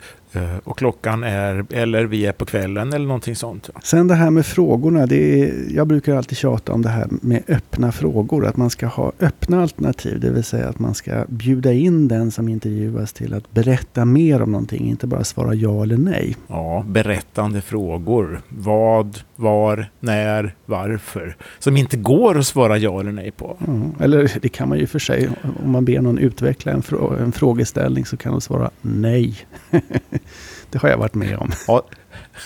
och 0.64 0.78
klockan 0.78 1.22
är, 1.24 1.66
eller 1.70 2.04
vi 2.04 2.26
är 2.26 2.32
på 2.32 2.44
kvällen 2.44 2.92
eller 2.92 3.06
någonting 3.06 3.36
sånt. 3.36 3.70
Sen 3.82 4.08
det 4.08 4.14
här 4.14 4.30
med 4.30 4.46
frågorna. 4.46 5.06
Det 5.06 5.42
är, 5.42 5.54
jag 5.74 5.86
brukar 5.86 6.16
alltid 6.16 6.38
tjata 6.38 6.72
om 6.72 6.82
det 6.82 6.88
här 6.88 7.06
med 7.10 7.42
öppna 7.48 7.92
frågor. 7.92 8.46
Att 8.46 8.56
man 8.56 8.70
ska 8.70 8.86
ha 8.86 9.12
öppna 9.20 9.62
alternativ. 9.62 10.20
Det 10.20 10.30
vill 10.30 10.44
säga 10.44 10.68
att 10.68 10.78
man 10.78 10.94
ska 10.94 11.24
bjuda 11.28 11.72
in 11.72 12.08
den 12.08 12.30
som 12.30 12.48
intervjuas 12.48 13.12
till 13.12 13.34
att 13.34 13.52
berätta 13.52 14.04
mer 14.04 14.42
om 14.42 14.52
någonting. 14.52 14.88
Inte 14.88 15.06
bara 15.06 15.24
svara 15.24 15.54
ja 15.54 15.82
eller 15.82 15.96
nej. 15.96 16.36
Ja, 16.46 16.84
berättande 16.88 17.60
frågor. 17.60 18.40
Vad, 18.48 19.18
var, 19.36 19.90
när, 20.00 20.54
varför. 20.66 21.36
Som 21.58 21.76
inte 21.76 21.96
går 21.96 22.38
att 22.38 22.46
svara 22.46 22.78
ja 22.78 23.00
eller 23.00 23.12
nej 23.12 23.30
på. 23.30 23.56
Mm. 23.66 23.92
Eller 24.00 24.32
det 24.42 24.48
kan 24.48 24.68
man 24.68 24.78
ju 24.78 24.86
för 24.86 24.98
sig. 24.98 25.28
Om 25.64 25.70
man 25.70 25.84
ber 25.84 26.00
någon 26.00 26.18
utveckla 26.18 26.72
en, 26.72 26.82
frå 26.82 27.14
en 27.20 27.32
frågeställning 27.32 28.06
så 28.06 28.16
kan 28.16 28.32
de 28.32 28.40
svara 28.40 28.70
nej. 28.82 29.36
Det 30.70 30.78
har 30.78 30.88
jag 30.88 30.98
varit 30.98 31.14
med 31.14 31.36
om. 31.36 31.50
Ja, 31.66 31.82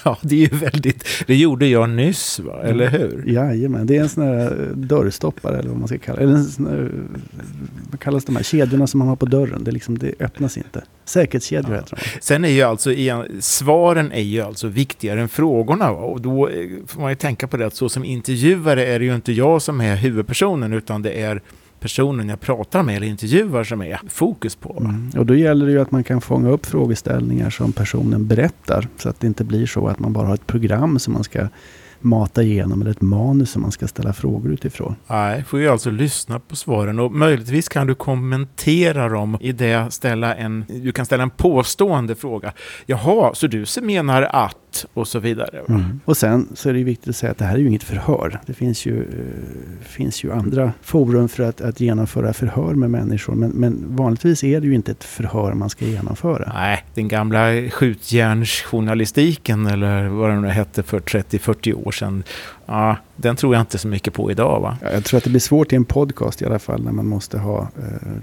ja, 0.05 0.19
det 0.23 0.35
är 0.35 0.53
ju 0.53 0.59
väldigt... 0.59 1.05
Det 1.27 1.37
gjorde 1.37 1.67
jag 1.67 1.91
nyss, 1.91 2.41
va? 2.41 2.63
eller 2.63 2.91
hur? 2.91 3.25
Jajamän, 3.27 3.87
det 3.87 3.97
är 3.97 4.01
en 4.01 4.09
sån 4.09 4.23
här 4.23 4.73
dörrstoppare 4.75 5.59
eller 5.59 5.69
vad 5.69 5.79
man 5.79 5.89
ska 5.89 5.99
kalla 5.99 6.19
det. 6.19 6.25
Eller 6.25 6.35
en 6.35 6.45
sån 6.45 6.67
här, 6.67 6.91
vad 7.91 8.01
kallas 8.01 8.25
de 8.25 8.37
här 8.37 8.43
kedjorna 8.43 8.87
som 8.87 8.99
man 8.99 9.09
har 9.09 9.17
på 9.17 9.27
dörren? 9.27 9.65
Det, 9.65 9.71
liksom, 9.71 9.99
det 9.99 10.15
öppnas 10.21 10.57
inte. 10.57 10.85
Säkerhetskedjor 11.05 11.75
ja. 11.75 11.81
heter 11.81 11.97
de. 11.97 12.21
Sen 12.21 12.45
är 12.45 12.49
ju 12.49 12.63
alltså, 12.63 12.91
svaren 13.41 14.13
är 14.13 14.23
ju 14.23 14.41
alltså 14.41 14.69
viktigare 14.69 15.21
än 15.21 15.29
frågorna. 15.29 15.93
Va? 15.93 16.01
Och 16.01 16.21
då 16.21 16.49
eh, 16.49 16.69
får 16.87 17.01
man 17.01 17.11
ju 17.11 17.17
tänka 17.17 17.47
på 17.47 17.57
det 17.57 17.67
att 17.67 17.75
så 17.75 17.89
som 17.89 18.05
intervjuare 18.05 18.87
är 18.87 18.99
det 18.99 19.05
ju 19.05 19.15
inte 19.15 19.33
jag 19.33 19.63
som 19.63 19.81
är 19.81 19.97
huvudpersonen 19.97 20.73
utan 20.73 21.03
det 21.03 21.11
är 21.11 21.43
personen 21.81 22.29
jag 22.29 22.41
pratar 22.41 22.83
med 22.83 22.97
eller 22.97 23.07
intervjuar 23.07 23.65
som 23.65 23.83
är 23.83 24.01
fokus 24.09 24.55
på. 24.57 24.77
Mm. 24.81 25.11
Och 25.17 25.27
då 25.27 25.35
gäller 25.35 25.67
det 25.67 25.73
ju 25.73 25.81
att 25.81 25.91
man 25.91 26.05
kan 26.05 26.21
fånga 26.21 26.49
upp 26.51 26.67
frågeställningar 26.67 27.51
som 27.51 27.73
personen 27.73 28.27
berättar. 28.27 28.89
Så 28.97 29.09
att 29.09 29.21
det 29.21 29.27
inte 29.27 29.45
blir 29.45 29.67
så 29.67 29.87
att 29.87 29.99
man 29.99 30.13
bara 30.13 30.27
har 30.27 30.35
ett 30.35 30.47
program 30.47 30.99
som 30.99 31.13
man 31.13 31.25
ska 31.25 31.49
mata 32.01 32.43
igenom 32.43 32.81
eller 32.81 32.91
ett 32.91 33.01
manus 33.01 33.51
som 33.51 33.63
man 33.63 33.73
ska 33.73 33.89
ställa 33.89 34.13
frågor 34.13 34.53
utifrån. 34.53 34.95
Nej, 35.07 35.45
får 35.45 35.61
ju 35.61 35.69
alltså 35.69 35.91
lyssna 35.91 36.39
på 36.39 36.57
svaren 36.57 36.99
och 36.99 37.13
möjligtvis 37.13 37.69
kan 37.69 37.87
du 37.87 37.95
kommentera 37.95 39.09
dem 39.09 39.39
i 39.41 39.53
det 39.53 39.93
ställa 39.93 40.35
en, 40.35 40.65
du 40.69 40.93
kan 40.93 41.07
ställa 41.07 41.23
en 41.23 41.31
påstående 41.31 42.15
fråga. 42.15 42.53
Jaha, 42.87 43.35
så 43.35 43.47
du 43.47 43.65
menar 43.83 44.23
att 44.23 44.87
och 44.95 45.09
så 45.09 45.19
vidare. 45.19 45.61
Mm. 45.69 46.01
Och 46.05 46.17
sen 46.17 46.49
så 46.55 46.69
är 46.69 46.73
det 46.73 46.85
viktigt 46.85 47.09
att 47.09 47.17
säga 47.17 47.33
att 47.33 47.39
det 47.39 47.45
här 47.45 47.55
är 47.55 47.59
ju 47.59 47.69
inget 47.69 47.83
förhör. 47.83 48.41
Det 48.47 48.55
finns 48.55 48.87
ju, 48.87 48.97
uh, 48.97 49.05
finns 49.83 50.25
ju 50.25 50.33
andra 50.33 50.73
forum 50.83 51.29
för 51.29 51.43
att, 51.43 51.61
att 51.61 51.81
genomföra 51.81 52.33
förhör 52.33 52.75
med 52.75 52.91
människor. 52.91 53.35
Men, 53.35 53.51
men 53.51 53.97
vanligtvis 53.97 54.45
är 54.45 54.61
det 54.61 54.67
ju 54.67 54.75
inte 54.75 54.93
ett 54.93 55.05
förhör 55.05 55.55
man 55.55 55.71
ska 55.71 55.85
genomföra. 55.85 56.53
Nej, 56.55 56.85
den 56.95 57.09
gamla 57.09 57.71
skjutjärnsjournalistiken 57.71 59.67
eller 59.67 60.09
vad 60.09 60.31
det 60.31 60.41
nu 60.41 60.49
hette 60.49 60.83
för 60.83 61.01
30-40 61.01 61.87
år 61.87 61.88
sedan. 61.91 62.25
Ja, 62.67 62.97
den 63.17 63.37
tror 63.37 63.55
jag 63.55 63.63
inte 63.63 63.79
så 63.79 63.89
mycket 63.89 64.15
på 64.15 64.31
idag 64.31 64.61
va? 64.61 64.77
Jag 64.93 65.05
tror 65.05 65.19
att 65.19 65.25
det 65.25 65.31
blir 65.31 65.41
svårt 65.41 65.73
i 65.73 65.77
en 65.77 65.85
podcast 65.85 66.43
i 66.43 66.47
alla 66.47 66.59
fall 66.59 66.83
när 66.83 66.93
man 66.93 67.07
måste 67.07 67.39
ha 67.39 67.61
uh, 67.61 68.19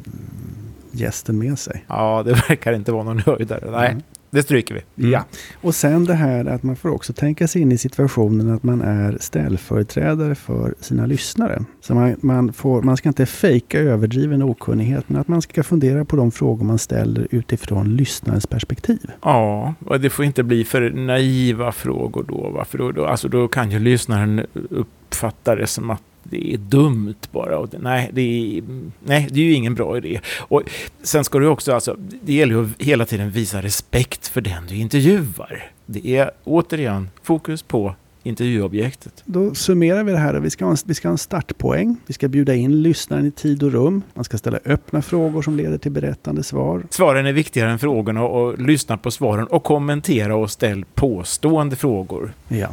gästen 0.91 1.37
med 1.37 1.59
sig. 1.59 1.85
Ja, 1.87 2.23
det 2.25 2.33
verkar 2.49 2.73
inte 2.73 2.91
vara 2.91 3.03
någon 3.03 3.19
höjdare. 3.19 3.71
Nej. 3.71 3.91
Mm. 3.91 4.03
Det 4.29 4.43
stryker 4.43 4.75
vi. 4.75 5.03
Mm. 5.03 5.11
Ja. 5.11 5.25
Och 5.61 5.75
sen 5.75 6.05
det 6.05 6.13
här 6.13 6.45
att 6.45 6.63
man 6.63 6.75
får 6.75 6.89
också 6.89 7.13
tänka 7.13 7.47
sig 7.47 7.61
in 7.61 7.71
i 7.71 7.77
situationen 7.77 8.53
att 8.53 8.63
man 8.63 8.81
är 8.81 9.17
ställföreträdare 9.19 10.35
för 10.35 10.73
sina 10.79 11.05
lyssnare. 11.05 11.65
Så 11.81 11.95
man, 11.95 12.15
man, 12.21 12.53
får, 12.53 12.81
man 12.81 12.97
ska 12.97 13.09
inte 13.09 13.25
fejka 13.25 13.79
överdriven 13.79 14.43
okunnighet, 14.43 15.09
men 15.09 15.21
att 15.21 15.27
man 15.27 15.41
ska 15.41 15.63
fundera 15.63 16.05
på 16.05 16.15
de 16.15 16.31
frågor 16.31 16.65
man 16.65 16.79
ställer 16.79 17.27
utifrån 17.31 17.95
lyssnarens 17.95 18.47
perspektiv. 18.47 19.11
Ja, 19.21 19.73
och 19.85 19.99
det 19.99 20.09
får 20.09 20.25
inte 20.25 20.43
bli 20.43 20.63
för 20.63 20.89
naiva 20.89 21.71
frågor 21.71 22.25
då. 22.27 22.49
Va? 22.49 22.65
För 22.65 22.77
då, 22.77 22.91
då, 22.91 23.05
alltså 23.05 23.27
då 23.27 23.47
kan 23.47 23.71
ju 23.71 23.79
lyssnaren 23.79 24.45
uppfatta 24.69 25.55
det 25.55 25.67
som 25.67 25.89
att 25.89 26.01
det 26.29 26.53
är 26.53 26.57
dumt 26.57 27.15
bara. 27.31 27.57
Och 27.57 27.69
det, 27.69 27.77
nej, 27.77 28.09
det 28.13 28.21
är, 28.21 28.63
nej, 29.03 29.27
det 29.31 29.39
är 29.39 29.45
ju 29.45 29.53
ingen 29.53 29.75
bra 29.75 29.97
idé. 29.97 30.19
Och 30.37 30.61
sen 31.03 31.23
ska 31.23 31.39
du 31.39 31.47
också, 31.47 31.73
alltså, 31.73 31.95
det 32.21 32.33
gäller 32.33 32.55
ju 32.55 32.65
att 32.65 32.81
hela 32.81 33.05
tiden 33.05 33.31
visa 33.31 33.61
respekt 33.61 34.27
för 34.27 34.41
den 34.41 34.67
du 34.67 34.75
intervjuar. 34.75 35.71
Det 35.85 36.17
är 36.17 36.31
återigen 36.43 37.09
fokus 37.23 37.61
på 37.61 37.95
intervjuobjektet. 38.23 39.23
Då 39.25 39.55
summerar 39.55 40.03
vi 40.03 40.11
det 40.11 40.17
här. 40.17 40.33
Vi 40.33 40.49
ska, 40.49 40.65
ha 40.65 40.71
en, 40.71 40.77
vi 40.85 40.93
ska 40.93 41.07
ha 41.07 41.11
en 41.11 41.17
startpoäng. 41.17 41.97
Vi 42.05 42.13
ska 42.13 42.27
bjuda 42.27 42.55
in 42.55 42.81
lyssnaren 42.81 43.25
i 43.25 43.31
tid 43.31 43.63
och 43.63 43.71
rum. 43.71 44.01
Man 44.13 44.23
ska 44.23 44.37
ställa 44.37 44.59
öppna 44.65 45.01
frågor 45.01 45.41
som 45.41 45.57
leder 45.57 45.77
till 45.77 45.91
berättande 45.91 46.43
svar. 46.43 46.83
Svaren 46.89 47.25
är 47.25 47.33
viktigare 47.33 47.71
än 47.71 47.79
frågorna 47.79 48.23
och 48.23 48.59
lyssna 48.59 48.97
på 48.97 49.11
svaren 49.11 49.47
och 49.47 49.63
kommentera 49.63 50.35
och 50.35 50.51
ställ 50.51 50.85
påstående 50.93 51.75
frågor. 51.75 52.33
Ja. 52.47 52.67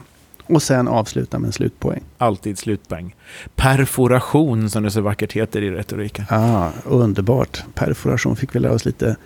Och 0.47 0.63
sen 0.63 0.89
avsluta 0.89 1.39
med 1.39 1.47
en 1.47 1.53
slutpoäng. 1.53 2.03
Alltid 2.19 2.59
slutpoäng. 2.59 3.15
Perforation 3.57 4.71
som 4.71 4.83
det 4.83 4.91
så 4.91 5.01
vackert 5.01 5.33
heter 5.33 5.63
i 5.63 5.71
retoriken. 5.71 6.25
Ah, 6.29 6.69
underbart. 6.85 7.65
Perforation 7.75 8.37
fick 8.37 8.55
vi 8.55 8.61
lära 8.61 8.73
oss 8.73 8.85
lite 8.85 9.17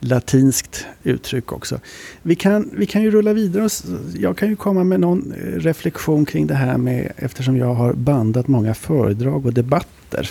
latinskt 0.00 0.86
uttryck 1.02 1.52
också. 1.52 1.80
Vi 2.22 2.34
kan, 2.34 2.70
vi 2.72 2.86
kan 2.86 3.02
ju 3.02 3.10
rulla 3.10 3.32
vidare. 3.32 3.68
Jag 4.14 4.36
kan 4.36 4.48
ju 4.48 4.56
komma 4.56 4.84
med 4.84 5.00
någon 5.00 5.32
eh, 5.32 5.58
reflektion 5.58 6.24
kring 6.24 6.46
det 6.46 6.54
här 6.54 6.78
med 6.78 7.12
eftersom 7.16 7.56
jag 7.56 7.74
har 7.74 7.92
bandat 7.92 8.48
många 8.48 8.74
föredrag 8.74 9.46
och 9.46 9.52
debatter 9.52 10.30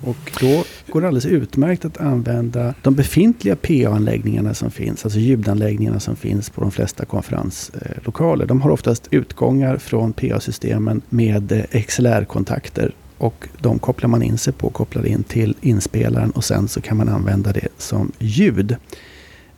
och 0.00 0.32
då 0.40 0.64
går 0.88 1.00
det 1.00 1.06
alldeles 1.06 1.26
utmärkt 1.26 1.84
att 1.84 2.00
använda 2.00 2.74
de 2.82 2.94
befintliga 2.94 3.56
PA-anläggningarna 3.56 4.54
som 4.54 4.70
finns, 4.70 5.04
alltså 5.04 5.18
ljudanläggningarna 5.18 6.00
som 6.00 6.16
finns 6.16 6.50
på 6.50 6.60
de 6.60 6.70
flesta 6.70 7.04
konferenslokaler. 7.04 8.46
De 8.46 8.60
har 8.60 8.70
oftast 8.70 9.08
utgångar 9.10 9.76
från 9.76 10.12
PA-systemen 10.12 11.02
med 11.08 11.52
eh, 11.52 11.82
XLR-kontakter 11.82 12.94
och 13.18 13.48
de 13.58 13.78
kopplar 13.78 14.08
man 14.08 14.22
in 14.22 14.38
sig 14.38 14.52
på, 14.52 14.70
kopplar 14.70 15.06
in 15.06 15.22
till 15.22 15.54
inspelaren 15.60 16.30
och 16.30 16.44
sen 16.44 16.68
så 16.68 16.80
kan 16.80 16.96
man 16.96 17.08
använda 17.08 17.52
det 17.52 17.68
som 17.78 18.12
ljud. 18.18 18.76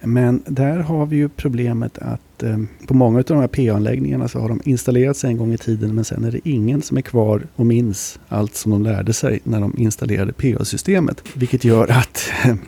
Men 0.04 0.42
där 0.46 0.78
har 0.78 1.06
vi 1.06 1.16
ju 1.16 1.28
problemet 1.28 1.98
att 1.98 2.42
eh, 2.42 2.58
på 2.86 2.94
många 2.94 3.18
av 3.18 3.24
de 3.24 3.38
här 3.38 3.48
PA-anläggningarna 3.48 4.28
så 4.28 4.38
har 4.38 4.48
de 4.48 4.60
installerats 4.64 5.24
en 5.24 5.36
gång 5.36 5.52
i 5.52 5.58
tiden 5.58 5.94
men 5.94 6.04
sen 6.04 6.24
är 6.24 6.30
det 6.30 6.48
ingen 6.48 6.82
som 6.82 6.96
är 6.96 7.02
kvar 7.02 7.42
och 7.56 7.66
minns 7.66 8.18
allt 8.28 8.54
som 8.54 8.72
de 8.72 8.82
lärde 8.82 9.12
sig 9.12 9.40
när 9.44 9.60
de 9.60 9.74
installerade 9.78 10.32
PA-systemet. 10.32 11.22
Vilket 11.34 11.64
gör 11.64 11.90
att, 11.90 12.30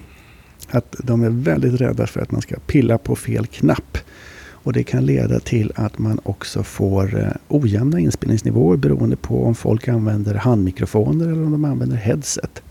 att 0.70 0.96
de 0.98 1.22
är 1.22 1.30
väldigt 1.30 1.80
rädda 1.80 2.06
för 2.06 2.20
att 2.20 2.30
man 2.30 2.42
ska 2.42 2.56
pilla 2.66 2.98
på 2.98 3.16
fel 3.16 3.46
knapp. 3.46 3.98
Och 4.64 4.72
det 4.72 4.84
kan 4.84 5.06
leda 5.06 5.40
till 5.40 5.72
att 5.74 5.98
man 5.98 6.20
också 6.22 6.62
får 6.62 7.20
eh, 7.20 7.28
ojämna 7.48 8.00
inspelningsnivåer 8.00 8.76
beroende 8.76 9.16
på 9.16 9.44
om 9.44 9.54
folk 9.54 9.88
använder 9.88 10.34
handmikrofoner 10.34 11.24
eller 11.24 11.44
om 11.44 11.52
de 11.52 11.64
använder 11.64 11.96
headset. 11.96 12.62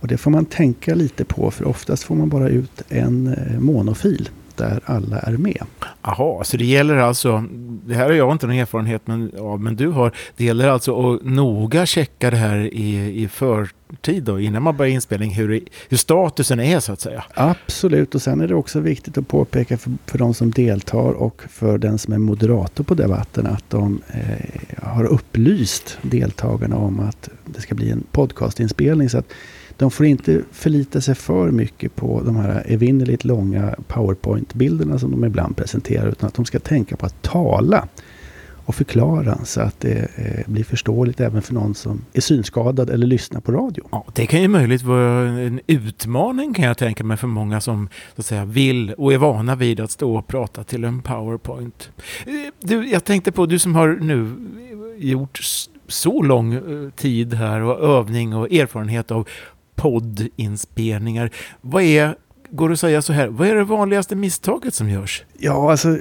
Och 0.00 0.08
det 0.08 0.16
får 0.16 0.30
man 0.30 0.44
tänka 0.44 0.94
lite 0.94 1.24
på 1.24 1.50
för 1.50 1.64
oftast 1.68 2.04
får 2.04 2.14
man 2.14 2.28
bara 2.28 2.48
ut 2.48 2.82
en 2.88 3.26
eh, 3.26 3.60
monofil 3.60 4.28
där 4.56 4.80
alla 4.84 5.18
är 5.18 5.36
med. 5.36 5.62
Jaha, 6.02 6.44
så 6.44 6.56
det 6.56 6.64
gäller 6.64 6.96
alltså, 6.96 7.44
det 7.86 7.94
här 7.94 8.04
har 8.04 8.12
jag 8.12 8.32
inte 8.32 8.46
någon 8.46 8.56
erfarenhet 8.56 9.02
men, 9.04 9.32
ja, 9.36 9.56
men 9.56 9.76
du 9.76 9.88
har, 9.88 10.12
det 10.36 10.44
gäller 10.44 10.68
alltså 10.68 11.14
att 11.14 11.24
noga 11.24 11.86
checka 11.86 12.30
det 12.30 12.36
här 12.36 12.74
i, 12.74 13.22
i 13.22 13.28
förtid 13.28 14.22
då, 14.22 14.40
innan 14.40 14.62
man 14.62 14.76
börjar 14.76 14.92
inspelning, 14.92 15.30
hur, 15.30 15.60
hur 15.88 15.96
statusen 15.96 16.60
är 16.60 16.80
så 16.80 16.92
att 16.92 17.00
säga? 17.00 17.24
Absolut, 17.34 18.14
och 18.14 18.22
sen 18.22 18.40
är 18.40 18.48
det 18.48 18.54
också 18.54 18.80
viktigt 18.80 19.18
att 19.18 19.28
påpeka 19.28 19.78
för, 19.78 19.92
för 20.06 20.18
de 20.18 20.34
som 20.34 20.50
deltar 20.50 21.12
och 21.12 21.42
för 21.50 21.78
den 21.78 21.98
som 21.98 22.12
är 22.12 22.18
moderator 22.18 22.84
på 22.84 22.94
debatten 22.94 23.46
att 23.46 23.70
de 23.70 24.00
eh, 24.08 24.88
har 24.88 25.04
upplyst 25.04 25.98
deltagarna 26.02 26.76
om 26.76 27.00
att 27.00 27.28
det 27.44 27.60
ska 27.60 27.74
bli 27.74 27.90
en 27.90 28.04
podcastinspelning. 28.10 29.10
Så 29.10 29.18
att 29.18 29.32
de 29.76 29.90
får 29.90 30.06
inte 30.06 30.42
förlita 30.52 31.00
sig 31.00 31.14
för 31.14 31.50
mycket 31.50 31.96
på 31.96 32.22
de 32.24 32.36
här 32.36 32.62
evinnerligt 32.66 33.24
långa 33.24 33.74
PowerPoint-bilderna 33.88 34.98
som 34.98 35.10
de 35.10 35.24
ibland 35.24 35.56
presenterar. 35.56 36.08
Utan 36.08 36.26
att 36.28 36.34
de 36.34 36.44
ska 36.44 36.58
tänka 36.58 36.96
på 36.96 37.06
att 37.06 37.22
tala 37.22 37.88
och 38.66 38.74
förklara 38.74 39.44
så 39.44 39.60
att 39.60 39.80
det 39.80 40.08
eh, 40.16 40.52
blir 40.52 40.64
förståeligt 40.64 41.20
även 41.20 41.42
för 41.42 41.54
någon 41.54 41.74
som 41.74 42.04
är 42.12 42.20
synskadad 42.20 42.90
eller 42.90 43.06
lyssnar 43.06 43.40
på 43.40 43.52
radio. 43.52 43.84
Ja, 43.90 44.04
det 44.14 44.26
kan 44.26 44.42
ju 44.42 44.48
möjligt 44.48 44.82
vara 44.82 45.28
en 45.28 45.60
utmaning 45.66 46.54
kan 46.54 46.64
jag 46.64 46.78
tänka 46.78 47.04
mig 47.04 47.16
för 47.16 47.26
många 47.26 47.60
som 47.60 47.88
så 48.14 48.20
att 48.20 48.26
säga, 48.26 48.44
vill 48.44 48.92
och 48.92 49.12
är 49.12 49.18
vana 49.18 49.54
vid 49.54 49.80
att 49.80 49.90
stå 49.90 50.16
och 50.16 50.26
prata 50.26 50.64
till 50.64 50.84
en 50.84 51.02
PowerPoint. 51.02 51.90
Eh, 52.26 52.32
du, 52.60 52.88
jag 52.88 53.04
tänkte 53.04 53.32
på, 53.32 53.46
du 53.46 53.58
som 53.58 53.74
har 53.74 53.88
nu 53.88 54.34
gjort 54.96 55.40
så 55.88 56.22
lång 56.22 56.54
eh, 56.54 56.90
tid 56.96 57.34
här 57.34 57.60
och 57.60 57.98
övning 57.98 58.34
och 58.34 58.52
erfarenhet 58.52 59.10
av 59.10 59.28
poddinspelningar. 59.76 61.30
Vad 61.60 61.82
är, 61.82 62.14
går 62.50 62.68
det 62.68 62.72
att 62.72 62.80
säga 62.80 63.02
så 63.02 63.12
här, 63.12 63.28
vad 63.28 63.48
är 63.48 63.54
det 63.54 63.64
vanligaste 63.64 64.16
misstaget 64.16 64.74
som 64.74 64.90
görs? 64.90 65.24
Ja, 65.38 65.70
alltså 65.70 65.98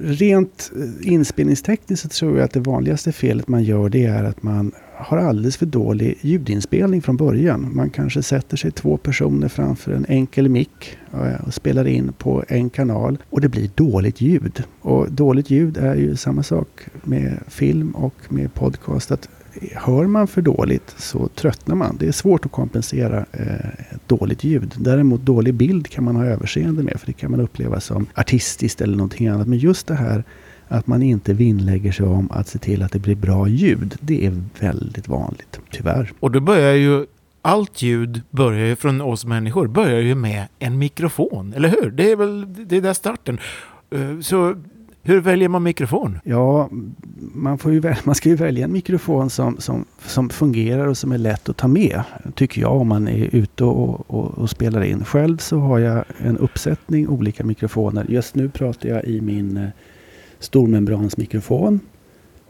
rent 0.00 0.72
eh, 0.76 1.12
inspelningstekniskt 1.12 2.02
så 2.02 2.08
tror 2.08 2.36
jag 2.36 2.44
att 2.44 2.52
det 2.52 2.60
vanligaste 2.60 3.12
felet 3.12 3.48
man 3.48 3.62
gör 3.64 3.88
det 3.88 4.04
är 4.04 4.24
att 4.24 4.42
man 4.42 4.72
har 4.96 5.18
alldeles 5.18 5.56
för 5.56 5.66
dålig 5.66 6.18
ljudinspelning 6.20 7.02
från 7.02 7.16
början. 7.16 7.70
Man 7.76 7.90
kanske 7.90 8.22
sätter 8.22 8.56
sig 8.56 8.70
två 8.70 8.96
personer 8.96 9.48
framför 9.48 9.92
en 9.92 10.06
enkel 10.08 10.48
mick 10.48 10.98
eh, 11.12 11.46
och 11.46 11.54
spelar 11.54 11.86
in 11.86 12.12
på 12.12 12.44
en 12.48 12.70
kanal 12.70 13.18
och 13.30 13.40
det 13.40 13.48
blir 13.48 13.70
dåligt 13.74 14.20
ljud. 14.20 14.62
Och 14.80 15.12
dåligt 15.12 15.50
ljud 15.50 15.76
är 15.76 15.94
ju 15.94 16.16
samma 16.16 16.42
sak 16.42 16.68
med 17.04 17.38
film 17.48 17.90
och 17.90 18.14
med 18.28 18.54
podcast. 18.54 19.10
Att 19.10 19.28
hör 19.72 20.06
man 20.06 20.26
för 20.26 20.42
dåligt 20.42 20.94
så 20.96 21.28
tröttnar 21.28 21.74
man. 21.74 21.96
Det 22.00 22.08
är 22.08 22.12
svårt 22.12 22.46
att 22.46 22.52
kompensera 22.52 23.26
eh, 23.32 23.70
dåligt 24.06 24.44
ljud. 24.44 24.74
Däremot 24.78 25.20
dålig 25.20 25.54
bild 25.54 25.88
kan 25.88 26.04
man 26.04 26.16
ha 26.16 26.24
överseende 26.24 26.82
med 26.82 27.00
för 27.00 27.06
det 27.06 27.12
kan 27.12 27.30
man 27.30 27.40
uppleva 27.40 27.80
som 27.80 28.06
artistiskt 28.14 28.80
eller 28.80 28.96
någonting 28.96 29.28
annat. 29.28 29.48
Men 29.48 29.58
just 29.58 29.86
det 29.86 29.94
här 29.94 30.24
att 30.68 30.86
man 30.86 31.02
inte 31.02 31.32
vinnlägger 31.32 31.92
sig 31.92 32.06
om 32.06 32.30
att 32.30 32.48
se 32.48 32.58
till 32.58 32.82
att 32.82 32.92
det 32.92 32.98
blir 32.98 33.14
bra 33.14 33.48
ljud. 33.48 33.96
Det 34.00 34.26
är 34.26 34.42
väldigt 34.60 35.08
vanligt, 35.08 35.60
tyvärr. 35.70 36.12
Och 36.20 36.30
då 36.30 36.40
börjar 36.40 36.74
ju 36.74 37.06
allt 37.42 37.82
ljud 37.82 38.22
börjar 38.30 38.66
ju 38.66 38.76
från 38.76 39.00
oss 39.00 39.24
människor 39.24 39.66
börjar 39.66 40.00
ju 40.00 40.14
med 40.14 40.46
en 40.58 40.78
mikrofon, 40.78 41.52
eller 41.56 41.68
hur? 41.68 41.90
Det 41.90 42.12
är 42.12 42.16
väl 42.16 42.54
det 42.66 42.76
är 42.76 42.80
där 42.80 42.92
starten. 42.92 43.38
Eh, 43.90 44.20
så 44.20 44.56
hur 45.06 45.20
väljer 45.20 45.48
man 45.48 45.62
mikrofon? 45.62 46.18
Ja, 46.24 46.68
man, 47.34 47.58
får 47.58 47.72
ju 47.72 47.80
välja, 47.80 47.98
man 48.04 48.14
ska 48.14 48.28
ju 48.28 48.36
välja 48.36 48.64
en 48.64 48.72
mikrofon 48.72 49.30
som, 49.30 49.60
som, 49.60 49.84
som 50.06 50.30
fungerar 50.30 50.86
och 50.86 50.98
som 50.98 51.12
är 51.12 51.18
lätt 51.18 51.48
att 51.48 51.56
ta 51.56 51.68
med. 51.68 52.02
Tycker 52.34 52.60
jag 52.60 52.72
om 52.72 52.88
man 52.88 53.08
är 53.08 53.34
ute 53.34 53.64
och, 53.64 54.10
och, 54.10 54.38
och, 54.38 54.50
spelar 54.50 54.82
in. 54.82 55.04
Själv 55.04 55.36
så 55.36 55.58
har 55.58 55.78
jag 55.78 56.04
en 56.18 56.38
uppsättning 56.38 57.08
olika 57.08 57.44
mikrofoner. 57.44 58.06
Just 58.08 58.34
nu 58.34 58.48
pratar 58.48 58.88
jag 58.88 59.04
i 59.04 59.20
min 59.20 59.56
eh, 59.56 59.68
stormembransmikrofon. 60.38 61.80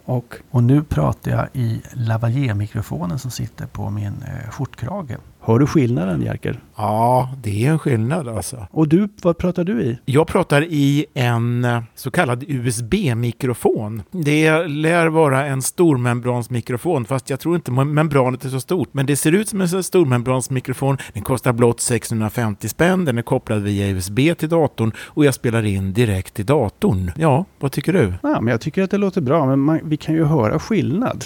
Och, 0.05 0.35
och 0.51 0.63
nu 0.63 0.83
pratar 0.83 1.31
jag 1.31 1.47
i 1.53 1.83
lavalier-mikrofonen 1.93 3.19
som 3.19 3.31
sitter 3.31 3.67
på 3.67 3.91
min 3.91 4.13
eh, 4.23 4.51
skjortkrage. 4.51 5.17
Hör 5.47 5.59
du 5.59 5.67
skillnaden 5.67 6.23
Jerker? 6.23 6.61
Ja, 6.77 7.31
det 7.43 7.67
är 7.67 7.71
en 7.71 7.79
skillnad 7.79 8.29
alltså. 8.29 8.67
Och 8.71 8.89
du, 8.89 9.09
vad 9.23 9.39
pratar 9.39 9.65
du 9.65 9.83
i? 9.83 9.99
Jag 10.05 10.27
pratar 10.27 10.63
i 10.63 11.07
en 11.15 11.65
eh, 11.65 11.83
så 11.95 12.11
kallad 12.11 12.45
USB-mikrofon. 12.49 14.03
Det 14.11 14.67
lär 14.67 15.07
vara 15.07 15.47
en 15.47 15.63
stormembransmikrofon, 15.63 17.05
fast 17.05 17.31
jag 17.31 17.41
tror 17.41 17.55
inte 17.55 17.71
membranet 17.71 18.45
är 18.45 18.49
så 18.49 18.61
stort. 18.61 18.89
Men 18.93 19.07
det 19.07 19.17
ser 19.17 19.33
ut 19.33 19.49
som 19.49 19.61
en 19.61 19.83
stormembransmikrofon. 19.83 20.99
Den 21.13 21.23
kostar 21.23 21.53
blott 21.53 21.81
650 21.81 22.69
spänn. 22.69 23.05
Den 23.05 23.19
är 23.19 23.23
kopplad 23.23 23.63
via 23.63 23.89
USB 23.89 24.19
till 24.39 24.49
datorn 24.49 24.93
och 24.99 25.25
jag 25.25 25.35
spelar 25.35 25.65
in 25.65 25.93
direkt 25.93 26.41
i 26.41 26.43
datorn. 26.43 27.11
Ja, 27.17 27.45
vad 27.59 27.73
tycker 27.73 27.93
du? 27.93 28.13
Ja, 28.23 28.41
men 28.41 28.47
jag 28.47 28.61
tycker 28.61 28.83
att 28.83 28.91
det 28.91 28.99
låter 28.99 29.21
bra, 29.21 29.47
men 29.47 29.61
man, 29.61 29.81
vi 29.85 29.97
kan 29.97 30.15
ju 30.15 30.25
höra 30.25 30.59
skillnad. 30.59 31.25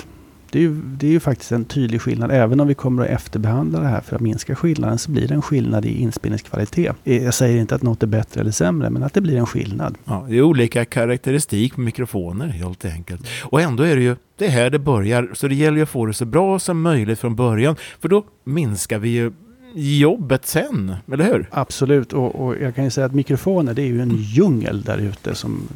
Det 0.51 0.59
är, 0.59 0.63
ju, 0.63 0.75
det 0.75 1.07
är 1.07 1.11
ju 1.11 1.21
faktiskt 1.21 1.53
en 1.53 1.65
tydlig 1.65 2.01
skillnad. 2.01 2.31
Även 2.31 2.61
om 2.61 2.69
vi 2.69 2.75
kommer 2.75 3.03
att 3.03 3.09
efterbehandla 3.09 3.81
det 3.81 3.87
här 3.87 4.01
för 4.01 4.17
att 4.17 4.23
minska 4.23 4.55
skillnaden 4.55 4.99
så 4.99 5.11
blir 5.11 5.29
det 5.29 5.35
en 5.35 5.43
skillnad 5.43 5.85
i 5.85 6.01
inspelningskvalitet. 6.01 6.97
Eh, 7.05 7.25
jag 7.25 7.35
säger 7.35 7.61
inte 7.61 7.75
att 7.75 7.83
något 7.83 8.03
är 8.03 8.07
bättre 8.07 8.41
eller 8.41 8.51
sämre, 8.51 8.91
men 8.91 9.03
att 9.03 9.15
det 9.15 9.21
blir 9.21 9.37
en 9.37 9.47
skillnad. 9.47 9.99
Ja, 10.05 10.27
det 10.29 10.39
är 10.39 10.43
olika 10.43 10.85
karaktäristik 10.85 11.75
på 11.75 11.81
mikrofoner 11.81 12.47
helt 12.47 12.85
enkelt. 12.85 13.27
Och 13.43 13.61
ändå 13.61 13.83
är 13.83 13.97
det 13.97 14.03
ju 14.03 14.17
det 14.37 14.49
här 14.49 14.71
det 14.71 14.79
börjar, 14.79 15.31
så 15.35 15.49
det 15.49 15.55
gäller 15.55 15.77
ju 15.77 15.83
att 15.83 15.89
få 15.89 16.07
det 16.07 16.15
så 16.15 16.25
bra 16.25 16.59
som 16.59 16.83
möjligt 16.83 17.19
från 17.19 17.37
början. 17.37 17.77
För 18.01 18.09
då 18.09 18.25
minskar 18.45 18.99
vi 18.99 19.09
ju 19.09 19.33
jobbet 19.75 20.47
sen, 20.47 20.95
eller 21.13 21.25
hur? 21.25 21.49
Absolut, 21.51 22.13
och, 22.13 22.47
och, 22.47 22.57
jag 22.61 22.75
kan 22.75 22.85
ju 22.85 22.91
säga 22.91 23.07
att 23.07 23.15
mikrofoner 23.15 23.75
det 23.75 23.83
är 23.83 23.87
ju 23.87 24.03
en 24.03 24.17
djungel 24.17 24.83
där 24.83 24.99
ute 24.99 25.35
som 25.35 25.69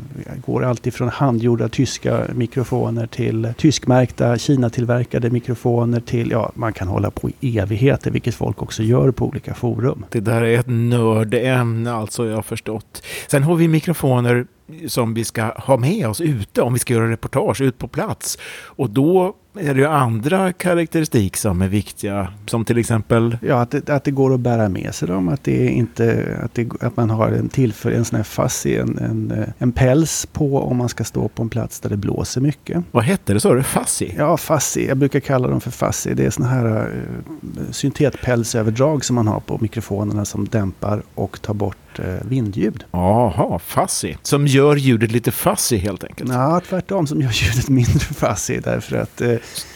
går 0.47 0.65
alltid 0.65 0.95
från 0.95 1.09
handgjorda 1.09 1.69
tyska 1.69 2.27
mikrofoner 2.35 3.07
till 3.07 3.55
tyskmärkta 3.57 4.39
Kina-tillverkade 4.39 5.31
mikrofoner 5.31 6.01
till, 6.01 6.31
ja, 6.31 6.53
man 6.55 6.73
kan 6.73 6.89
hålla 6.89 7.11
på 7.11 7.31
i 7.41 7.59
evigheter, 7.59 8.11
vilket 8.11 8.35
folk 8.35 8.63
också 8.63 8.83
gör 8.83 9.11
på 9.11 9.27
olika 9.27 9.55
forum. 9.55 10.05
Det 10.11 10.21
där 10.21 10.43
är 10.43 10.59
ett 10.59 10.69
nördämne 10.69 11.93
alltså, 11.93 12.27
jag 12.29 12.35
har 12.35 12.43
förstått. 12.43 13.03
Sen 13.29 13.43
har 13.43 13.57
vi 13.57 13.69
mikrofoner 13.69 14.47
som 14.87 15.15
vi 15.15 15.25
ska 15.25 15.43
ha 15.45 15.77
med 15.77 16.09
oss 16.09 16.21
ute 16.21 16.63
om 16.63 16.73
vi 16.73 16.79
ska 16.79 16.95
göra 16.95 17.11
reportage 17.11 17.61
ut 17.61 17.79
på 17.79 17.89
plats. 17.89 18.39
Och 18.65 18.91
då 18.91 19.37
är 19.55 19.75
det 19.75 19.81
ju 19.81 19.87
andra 19.87 20.53
karaktäristik 20.53 21.37
som 21.37 21.63
är 21.63 21.69
viktiga, 21.69 22.29
som 22.47 22.65
till 22.65 22.79
exempel... 22.79 23.39
Ja, 23.43 23.61
att 23.61 23.71
det, 23.71 23.91
att 23.91 24.05
det 24.05 24.11
går 24.11 24.35
att 24.35 24.41
bära 24.41 24.69
med 24.69 24.95
sig 24.95 25.09
dem, 25.09 25.29
att, 25.29 25.45
det 25.45 25.69
inte, 25.69 26.37
att, 26.45 26.55
det, 26.55 26.69
att 26.81 26.97
man 26.97 27.11
har 27.11 27.29
en 27.29 27.49
tillför 27.49 27.91
en 27.91 28.05
sån 28.05 28.17
här 28.17 28.25
fassi, 28.25 28.77
en, 28.77 28.99
en, 28.99 29.53
en 29.59 29.73
päls 29.73 30.27
på 30.33 30.63
om 30.63 30.77
man 30.77 30.89
ska 30.89 31.05
stå 31.05 31.29
på 31.29 31.43
en 31.43 31.49
plats 31.49 31.81
där 31.81 31.91
det 31.91 31.97
blåser 31.97 32.41
mycket. 32.41 32.85
Vad 32.91 33.05
hette 33.05 33.35
det, 33.35 33.41
sa 33.41 33.55
du? 33.55 33.63
Fassi? 33.63 34.15
Ja, 34.19 34.37
fassi. 34.37 34.87
Jag 34.89 34.97
brukar 34.97 35.21
kalla 35.21 35.49
dem 35.49 35.61
för 35.61 35.71
fassi. 35.71 36.15
Det 36.15 36.25
är 36.25 36.31
såna 36.31 36.49
här 36.49 36.67
uh, 36.67 37.71
syntetpälsöverdrag 37.71 39.05
som 39.05 39.15
man 39.15 39.29
har 39.29 39.41
på 39.41 39.59
mikrofonerna 39.61 40.25
som 40.25 40.49
dämpar 40.49 41.03
och 41.15 41.43
tar 41.43 41.55
bort 41.55 41.99
eh, 41.99 42.29
vindljud. 42.29 42.85
Jaha, 42.91 43.59
fuzzy. 43.59 44.15
Som 44.23 44.47
gör 44.47 44.77
ljudet 44.77 45.13
lite 45.13 45.31
fuzzy 45.31 45.77
helt 45.77 46.05
enkelt? 46.05 46.31
Ja, 46.33 46.61
tvärtom. 46.69 47.07
Som 47.07 47.21
gör 47.21 47.31
ljudet 47.33 47.69
mindre 47.69 48.01
fuzzy. 48.01 48.61
Därför 48.61 48.97
att 48.97 49.21
eh, 49.21 49.35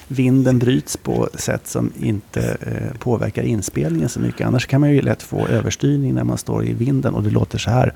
vinden 0.08 0.58
bryts 0.58 0.96
på 0.96 1.28
sätt 1.34 1.66
som 1.66 1.92
inte 2.00 2.56
eh, 2.60 2.98
påverkar 2.98 3.42
inspelningen 3.42 4.08
så 4.08 4.20
mycket. 4.20 4.46
Annars 4.46 4.66
kan 4.66 4.80
man 4.80 4.90
ju 4.90 5.02
lätt 5.02 5.22
få 5.22 5.46
överstyrning 5.46 6.14
när 6.14 6.24
man 6.24 6.38
står 6.38 6.64
i 6.64 6.72
vinden 6.72 7.14
och 7.14 7.22
det 7.22 7.30
låter 7.30 7.58
så 7.58 7.70
här. 7.70 7.94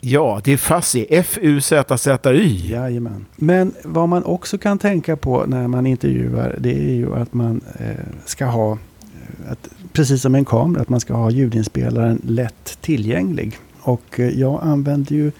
Ja, 0.00 0.40
det 0.44 0.52
är 0.52 0.56
fuzzy. 0.56 1.06
F-U-Z-Z-Y. 1.10 2.70
Jajamän. 2.70 3.26
Men 3.36 3.72
vad 3.84 4.08
man 4.08 4.24
också 4.24 4.58
kan 4.58 4.78
tänka 4.78 5.16
på 5.16 5.44
när 5.46 5.68
man 5.68 5.86
intervjuar 5.86 6.56
det 6.58 6.74
är 6.74 6.94
ju 6.94 7.14
att 7.14 7.34
man 7.34 7.60
eh, 7.78 7.86
ska 8.24 8.46
ha 8.46 8.78
att, 9.48 9.68
precis 9.92 10.22
som 10.22 10.34
en 10.34 10.44
kamera, 10.44 10.82
att 10.82 10.88
man 10.88 11.00
ska 11.00 11.14
ha 11.14 11.30
ljudinspelaren 11.30 12.20
lätt 12.24 12.78
tillgänglig. 12.80 13.58
Och 13.80 14.20
eh, 14.20 14.28
jag 14.28 14.60
använder 14.62 15.16
ju, 15.16 15.32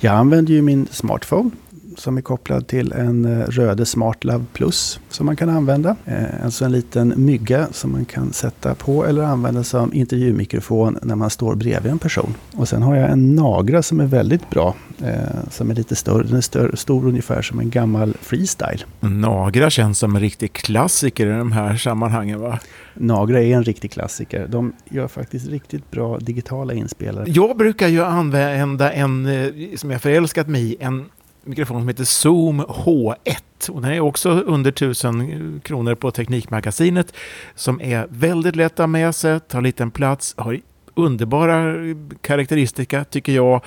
jag 0.00 0.14
använder 0.14 0.52
ju 0.52 0.62
min 0.62 0.86
smartphone 0.90 1.50
som 1.98 2.16
är 2.16 2.20
kopplad 2.20 2.66
till 2.66 2.92
en 2.92 3.24
eh, 3.24 3.46
Röde 3.46 3.86
Smart 3.86 4.24
Love 4.24 4.44
Plus 4.52 5.00
som 5.08 5.26
man 5.26 5.36
kan 5.36 5.48
använda. 5.48 5.96
Eh, 6.04 6.44
alltså 6.44 6.64
en 6.64 6.72
liten 6.72 7.14
mygga 7.16 7.68
som 7.72 7.92
man 7.92 8.04
kan 8.04 8.32
sätta 8.32 8.74
på 8.74 9.06
eller 9.06 9.22
använda 9.22 9.64
som 9.64 9.92
intervjumikrofon 9.92 10.98
när 11.02 11.14
man 11.14 11.30
står 11.30 11.54
bredvid 11.54 11.92
en 11.92 11.98
person. 11.98 12.34
Och 12.56 12.68
sen 12.68 12.82
har 12.82 12.96
jag 12.96 13.10
en 13.10 13.34
Nagra 13.34 13.82
som 13.82 14.00
är 14.00 14.06
väldigt 14.06 14.50
bra. 14.50 14.74
Som 15.50 15.70
är 15.70 15.74
lite 15.74 15.96
större, 15.96 16.22
den 16.22 16.36
är 16.36 16.40
större, 16.40 16.76
stor 16.76 17.06
ungefär 17.06 17.42
som 17.42 17.60
en 17.60 17.70
gammal 17.70 18.14
freestyle. 18.20 18.84
Nagra 19.00 19.70
känns 19.70 19.98
som 19.98 20.16
en 20.16 20.20
riktig 20.20 20.52
klassiker 20.52 21.26
i 21.26 21.38
de 21.38 21.52
här 21.52 21.76
sammanhangen 21.76 22.40
va? 22.40 22.58
Nagra 22.94 23.42
är 23.42 23.56
en 23.56 23.64
riktig 23.64 23.92
klassiker. 23.92 24.46
De 24.48 24.72
gör 24.90 25.08
faktiskt 25.08 25.48
riktigt 25.48 25.90
bra 25.90 26.18
digitala 26.18 26.74
inspelare. 26.74 27.24
Jag 27.28 27.56
brukar 27.56 27.88
ju 27.88 28.04
använda 28.04 28.92
en, 28.92 29.28
som 29.76 29.90
jag 29.90 30.02
förälskat 30.02 30.48
mig 30.48 30.62
i, 30.62 30.76
en 30.80 31.04
mikrofon 31.48 31.80
som 31.80 31.88
heter 31.88 32.04
Zoom 32.04 32.60
H1. 32.60 33.70
Och 33.70 33.82
den 33.82 33.92
är 33.92 34.00
också 34.00 34.30
under 34.30 34.70
1000 34.70 35.60
kronor 35.64 35.94
på 35.94 36.10
Teknikmagasinet. 36.10 37.12
Som 37.54 37.80
är 37.80 38.06
väldigt 38.10 38.56
lätt 38.56 38.72
att 38.72 38.78
ha 38.78 38.86
med 38.86 39.14
sig, 39.14 39.40
tar 39.40 39.60
liten 39.60 39.90
plats, 39.90 40.34
har 40.36 40.60
underbara 40.94 41.74
karaktäristika 42.20 43.04
tycker 43.04 43.32
jag. 43.32 43.64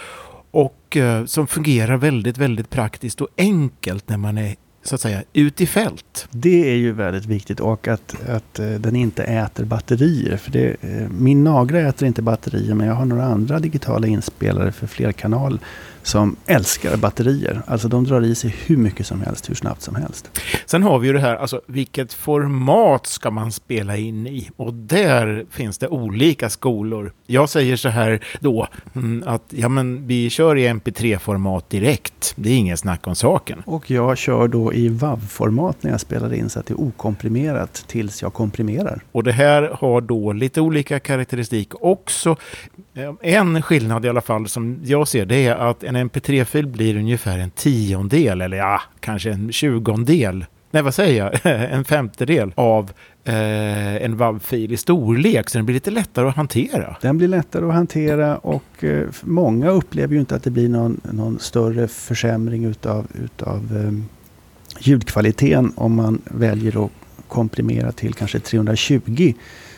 Och 0.51 0.97
eh, 0.97 1.25
som 1.25 1.47
fungerar 1.47 1.97
väldigt, 1.97 2.37
väldigt 2.37 2.69
praktiskt 2.69 3.21
och 3.21 3.27
enkelt 3.37 4.09
när 4.09 4.17
man 4.17 4.37
är 4.37 4.55
så 4.83 4.95
att 4.95 5.01
säga 5.01 5.23
ut 5.33 5.61
i 5.61 5.65
fält. 5.65 6.27
Det 6.31 6.71
är 6.71 6.75
ju 6.75 6.91
väldigt 6.91 7.25
viktigt 7.25 7.59
och 7.59 7.87
att, 7.87 8.29
att 8.29 8.59
eh, 8.59 8.69
den 8.69 8.95
inte 8.95 9.23
äter 9.23 9.65
batterier. 9.65 10.37
För 10.37 10.51
det, 10.51 10.75
eh, 10.81 11.09
min 11.09 11.43
Nagra 11.43 11.79
äter 11.79 12.07
inte 12.07 12.21
batterier 12.21 12.73
men 12.73 12.87
jag 12.87 12.93
har 12.93 13.05
några 13.05 13.23
andra 13.23 13.59
digitala 13.59 14.07
inspelare 14.07 14.71
för 14.71 14.87
flerkanal 14.87 15.59
som 16.03 16.35
älskar 16.45 16.97
batterier. 16.97 17.61
Alltså 17.67 17.87
de 17.87 18.03
drar 18.03 18.21
i 18.21 18.35
sig 18.35 18.55
hur 18.65 18.77
mycket 18.77 19.07
som 19.07 19.21
helst, 19.21 19.49
hur 19.49 19.55
snabbt 19.55 19.81
som 19.81 19.95
helst. 19.95 20.39
Sen 20.65 20.83
har 20.83 20.99
vi 20.99 21.07
ju 21.07 21.13
det 21.13 21.19
här, 21.19 21.35
alltså 21.35 21.61
vilket 21.65 22.13
format 22.13 23.07
ska 23.07 23.31
man 23.31 23.51
spela 23.51 23.97
in 23.97 24.27
i? 24.27 24.49
Och 24.55 24.73
där 24.73 25.45
finns 25.51 25.77
det 25.77 25.87
olika 25.87 26.49
skolor. 26.49 27.13
Jag 27.27 27.49
säger 27.49 27.75
så 27.75 27.89
här 27.89 28.23
då, 28.39 28.67
mm, 28.95 29.23
att 29.27 29.43
ja 29.49 29.69
men 29.69 30.07
vi 30.07 30.29
kör 30.29 30.55
i 30.55 30.67
MP3-format 30.67 31.69
direkt. 31.69 32.33
Det 32.35 32.49
är 32.49 32.57
ingen 32.57 32.77
snack 32.77 33.07
om 33.07 33.15
saken. 33.15 33.63
Och 33.65 33.91
jag 33.91 34.17
kör 34.17 34.47
då 34.47 34.70
i 34.73 34.89
WAV-format 34.89 35.77
när 35.81 35.91
jag 35.91 35.99
spelar 35.99 36.33
in 36.33 36.49
så 36.49 36.59
att 36.59 36.65
det 36.65 36.73
är 36.73 36.81
okomprimerat 36.81 37.73
tills 37.87 38.21
jag 38.21 38.33
komprimerar. 38.33 39.01
Och 39.11 39.23
det 39.23 39.31
här 39.31 39.61
har 39.73 40.01
då 40.01 40.33
lite 40.33 40.61
olika 40.61 40.99
karaktäristik 40.99 41.83
också. 41.83 42.35
En 43.21 43.61
skillnad 43.61 44.05
i 44.05 44.09
alla 44.09 44.21
fall 44.21 44.47
som 44.47 44.79
jag 44.83 45.07
ser 45.07 45.25
det 45.25 45.45
är 45.45 45.55
att 45.55 45.83
en 45.83 45.95
mp3-fil 45.95 46.67
blir 46.67 46.97
ungefär 46.97 47.39
en 47.39 47.51
tiondel, 47.51 48.41
eller 48.41 48.57
ja, 48.57 48.81
kanske 48.99 49.31
en 49.31 49.51
tjugondel. 49.51 50.45
Nej, 50.71 50.83
vad 50.83 50.93
säger 50.93 51.23
jag? 51.23 51.39
en 51.71 51.85
femtedel 51.85 52.53
av 52.55 52.91
eh, 53.23 53.95
en 53.95 54.17
WAV-fil 54.17 54.71
i 54.73 54.77
storlek, 54.77 55.49
så 55.49 55.57
den 55.57 55.65
blir 55.65 55.73
lite 55.73 55.91
lättare 55.91 56.27
att 56.27 56.35
hantera. 56.35 56.97
Den 57.01 57.17
blir 57.17 57.27
lättare 57.27 57.65
att 57.65 57.73
hantera 57.73 58.37
och 58.37 58.83
eh, 58.83 59.07
många 59.21 59.69
upplever 59.69 60.13
ju 60.13 60.19
inte 60.19 60.35
att 60.35 60.43
det 60.43 60.51
blir 60.51 60.69
någon, 60.69 61.01
någon 61.03 61.39
större 61.39 61.87
försämring 61.87 62.65
utav, 62.65 63.07
utav 63.23 63.77
eh, 63.77 64.20
ljudkvaliteten 64.87 65.73
om 65.75 65.95
man 65.95 66.21
väljer 66.23 66.85
att 66.85 66.91
komprimera 67.27 67.91
till 67.91 68.13
kanske 68.13 68.39
320 68.39 69.33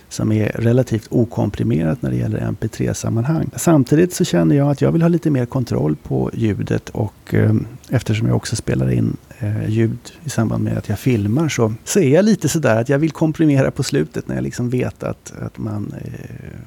som 0.10 0.32
är 0.32 0.48
relativt 0.50 1.08
okomprimerat 1.10 2.02
när 2.02 2.10
det 2.10 2.16
gäller 2.16 2.39
MP3-sammanhang. 2.39 3.50
Samtidigt 3.56 4.13
så 4.13 4.26
känner 4.26 4.56
jag 4.56 4.70
att 4.72 4.82
jag 4.82 4.92
vill 4.92 5.02
ha 5.02 5.10
lite 5.10 5.30
mer 5.30 5.46
kontroll 5.46 5.96
på 5.96 6.32
ljudet 6.34 6.89
och 6.89 7.34
eh, 7.34 7.54
eftersom 7.89 8.28
jag 8.28 8.36
också 8.36 8.56
spelar 8.56 8.92
in 8.92 9.18
eh, 9.39 9.70
ljud 9.70 10.00
i 10.24 10.30
samband 10.30 10.63
med 10.63 10.78
att 10.78 10.89
jag 10.89 11.00
filmar 11.00 11.50
så, 11.50 11.74
så 11.84 12.00
är 12.00 12.13
jag 12.13 12.26
lite 12.26 12.50
sådär 12.50 12.82
att 12.82 12.89
jag 12.89 13.00
vill 13.00 13.12
komprimera 13.12 13.72
på 13.72 13.84
slutet 13.84 14.28
när 14.28 14.36
jag 14.36 14.44
liksom 14.44 14.70
vet 14.70 15.04
att, 15.04 15.34
att 15.42 15.58
man 15.58 15.94
eh, 16.02 16.60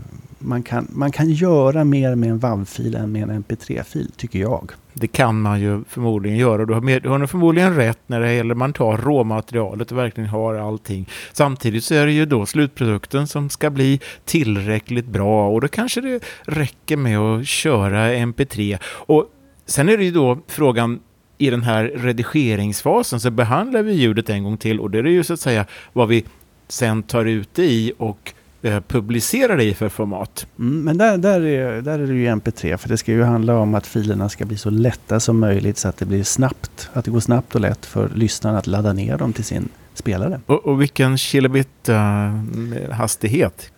man 0.47 0.63
kan, 0.63 0.89
man 0.91 1.13
kan 1.13 1.31
göra 1.31 1.85
mer 1.85 2.15
med 2.15 2.31
en 2.31 2.39
WAV-fil 2.39 2.95
än 2.95 3.13
med 3.13 3.23
en 3.23 3.45
MP3-fil, 3.45 4.11
tycker 4.17 4.39
jag. 4.39 4.73
Det 4.93 5.07
kan 5.07 5.41
man 5.41 5.61
ju 5.61 5.85
förmodligen 5.89 6.39
göra. 6.39 6.65
Du 6.65 6.75
har, 6.75 6.81
med, 6.81 7.03
du 7.03 7.09
har 7.09 7.27
förmodligen 7.27 7.77
rätt 7.77 7.99
när 8.07 8.21
det 8.21 8.33
gäller 8.33 8.55
man 8.55 8.73
tar 8.73 8.97
råmaterialet 8.97 9.93
och 9.93 9.99
verkligen 9.99 10.31
har 10.31 10.55
allting. 10.55 11.09
Samtidigt 11.33 11.85
så 11.85 11.95
är 11.95 12.07
det 12.07 12.13
ju 12.13 12.27
då 12.27 12.47
slutprodukten 12.47 13.27
som 13.27 13.51
ska 13.51 13.71
bli 13.71 14.01
tillräckligt 14.25 15.07
bra 15.07 15.49
och 15.49 15.61
då 15.61 15.69
kanske 15.69 16.01
det 16.01 16.25
räcker 16.43 16.97
med 16.97 17.19
att 17.19 17.47
köra 17.47 18.13
MP3. 18.15 18.79
Och 18.85 19.27
sen 19.67 19.89
är 19.89 19.97
det 19.97 20.05
ju 20.05 20.11
då 20.11 20.39
frågan 20.49 21.01
i 21.39 21.51
den 21.51 21.63
här 21.63 21.85
redigeringsfasen 21.85 23.21
så 23.21 23.31
behandlar 23.31 23.83
vi 23.83 23.93
ljudet 23.93 24.31
en 24.31 24.45
gång 24.45 24.57
till 24.57 24.81
och 24.81 24.91
det 24.91 24.99
är 24.99 25.05
ju 25.05 25.25
så 25.25 25.33
att 25.33 25.41
säga 25.41 25.67
vad 25.93 26.09
vi 26.09 26.25
sen 26.69 27.03
tar 27.03 27.25
ut 27.25 27.49
det 27.55 27.65
i 27.65 27.93
och 27.99 28.33
eh, 28.67 28.81
publicera 28.81 29.57
det 29.57 29.65
i 29.65 29.75
för 29.75 29.89
format. 29.89 30.47
Mm, 30.59 30.85
men 30.85 30.99
där, 30.99 31.19
där, 31.19 31.41
är, 31.41 31.83
där 31.83 31.99
är 31.99 32.07
det 32.07 32.15
ju 32.15 32.27
MP3, 32.27 32.77
för 32.77 32.89
det 32.89 32.97
ska 32.97 33.13
ju 33.13 33.23
handla 33.23 33.59
om 33.59 33.75
att 33.75 33.87
filerna 33.87 34.29
ska 34.29 34.45
bli 34.45 34.57
så 34.57 34.71
lätta 34.71 35.21
som 35.21 35.41
möjligt 35.41 35.79
så 35.79 35.89
att 35.89 35.97
det 35.97 36.07
blir 36.07 36.25
snabbt, 36.25 36.91
att 36.93 37.05
det 37.05 37.11
går 37.11 37.21
snabbt 37.21 37.55
och 37.55 37.61
lätt 37.61 37.87
för 37.87 38.09
lyssnaren 38.15 38.57
att 38.57 38.67
ladda 38.67 38.93
ner 38.93 39.19
dem 39.19 39.33
till 39.33 39.45
sin 39.45 39.69
spelare. 39.95 40.41
Och, 40.47 40.67
och 40.67 40.81
vilken 40.81 41.19
kilobit 41.19 41.89
uh, 41.89 42.91
hastighet 42.93 43.71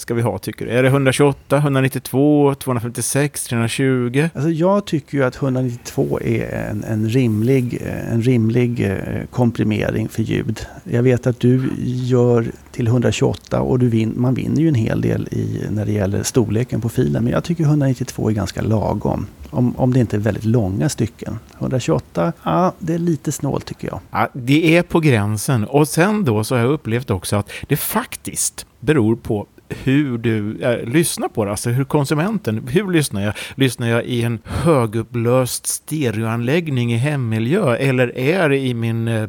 ska 0.00 0.14
vi 0.14 0.22
ha 0.22 0.38
tycker 0.38 0.66
du? 0.66 0.72
Är 0.72 0.82
det 0.82 0.88
128, 0.88 1.56
192, 1.56 2.54
256, 2.54 3.44
320? 3.44 4.28
Alltså 4.34 4.50
jag 4.50 4.84
tycker 4.84 5.18
ju 5.18 5.24
att 5.24 5.36
192 5.36 6.20
är 6.20 6.68
en, 6.70 6.84
en 6.84 7.08
rimlig, 7.08 7.82
en 8.10 8.22
rimlig 8.22 8.90
eh, 8.90 9.24
komprimering 9.30 10.08
för 10.08 10.22
ljud. 10.22 10.66
Jag 10.84 11.02
vet 11.02 11.26
att 11.26 11.40
du 11.40 11.70
gör 11.84 12.46
till 12.72 12.86
128 12.86 13.60
och 13.60 13.78
du 13.78 13.88
vin, 13.88 14.12
man 14.16 14.34
vinner 14.34 14.60
ju 14.60 14.68
en 14.68 14.74
hel 14.74 15.00
del 15.00 15.28
i, 15.30 15.62
när 15.70 15.86
det 15.86 15.92
gäller 15.92 16.22
storleken 16.22 16.80
på 16.80 16.88
filen. 16.88 17.24
Men 17.24 17.32
jag 17.32 17.44
tycker 17.44 17.64
192 17.64 18.28
är 18.28 18.34
ganska 18.34 18.62
lagom. 18.62 19.26
Om, 19.50 19.76
om 19.76 19.92
det 19.92 20.00
inte 20.00 20.16
är 20.16 20.20
väldigt 20.20 20.44
långa 20.44 20.88
stycken. 20.88 21.38
128, 21.58 22.32
ja, 22.42 22.72
det 22.78 22.94
är 22.94 22.98
lite 22.98 23.32
snålt 23.32 23.64
tycker 23.66 23.88
jag. 23.88 24.00
Ja, 24.10 24.28
det 24.32 24.76
är 24.76 24.82
på 24.82 25.00
gränsen. 25.00 25.64
Och 25.64 25.88
sen 25.88 26.24
då 26.24 26.44
så 26.44 26.54
har 26.54 26.62
jag 26.62 26.70
upplevt 26.70 27.10
också 27.10 27.36
att 27.36 27.50
det 27.68 27.76
faktiskt 27.76 28.66
beror 28.80 29.16
på 29.16 29.46
hur 29.68 30.18
du 30.18 30.62
äh, 30.62 30.88
lyssnar 30.88 31.28
på 31.28 31.44
det, 31.44 31.50
alltså 31.50 31.70
hur 31.70 31.84
konsumenten, 31.84 32.68
hur 32.70 32.92
lyssnar 32.92 33.22
jag? 33.22 33.34
Lyssnar 33.54 33.88
jag 33.88 34.04
i 34.04 34.22
en 34.22 34.38
högupplöst 34.44 35.66
stereoanläggning 35.66 36.92
i 36.92 36.96
hemmiljö 36.96 37.76
eller 37.76 38.18
är 38.18 38.48
det 38.48 38.58
i 38.58 38.74
min 38.74 39.08
äh, 39.08 39.28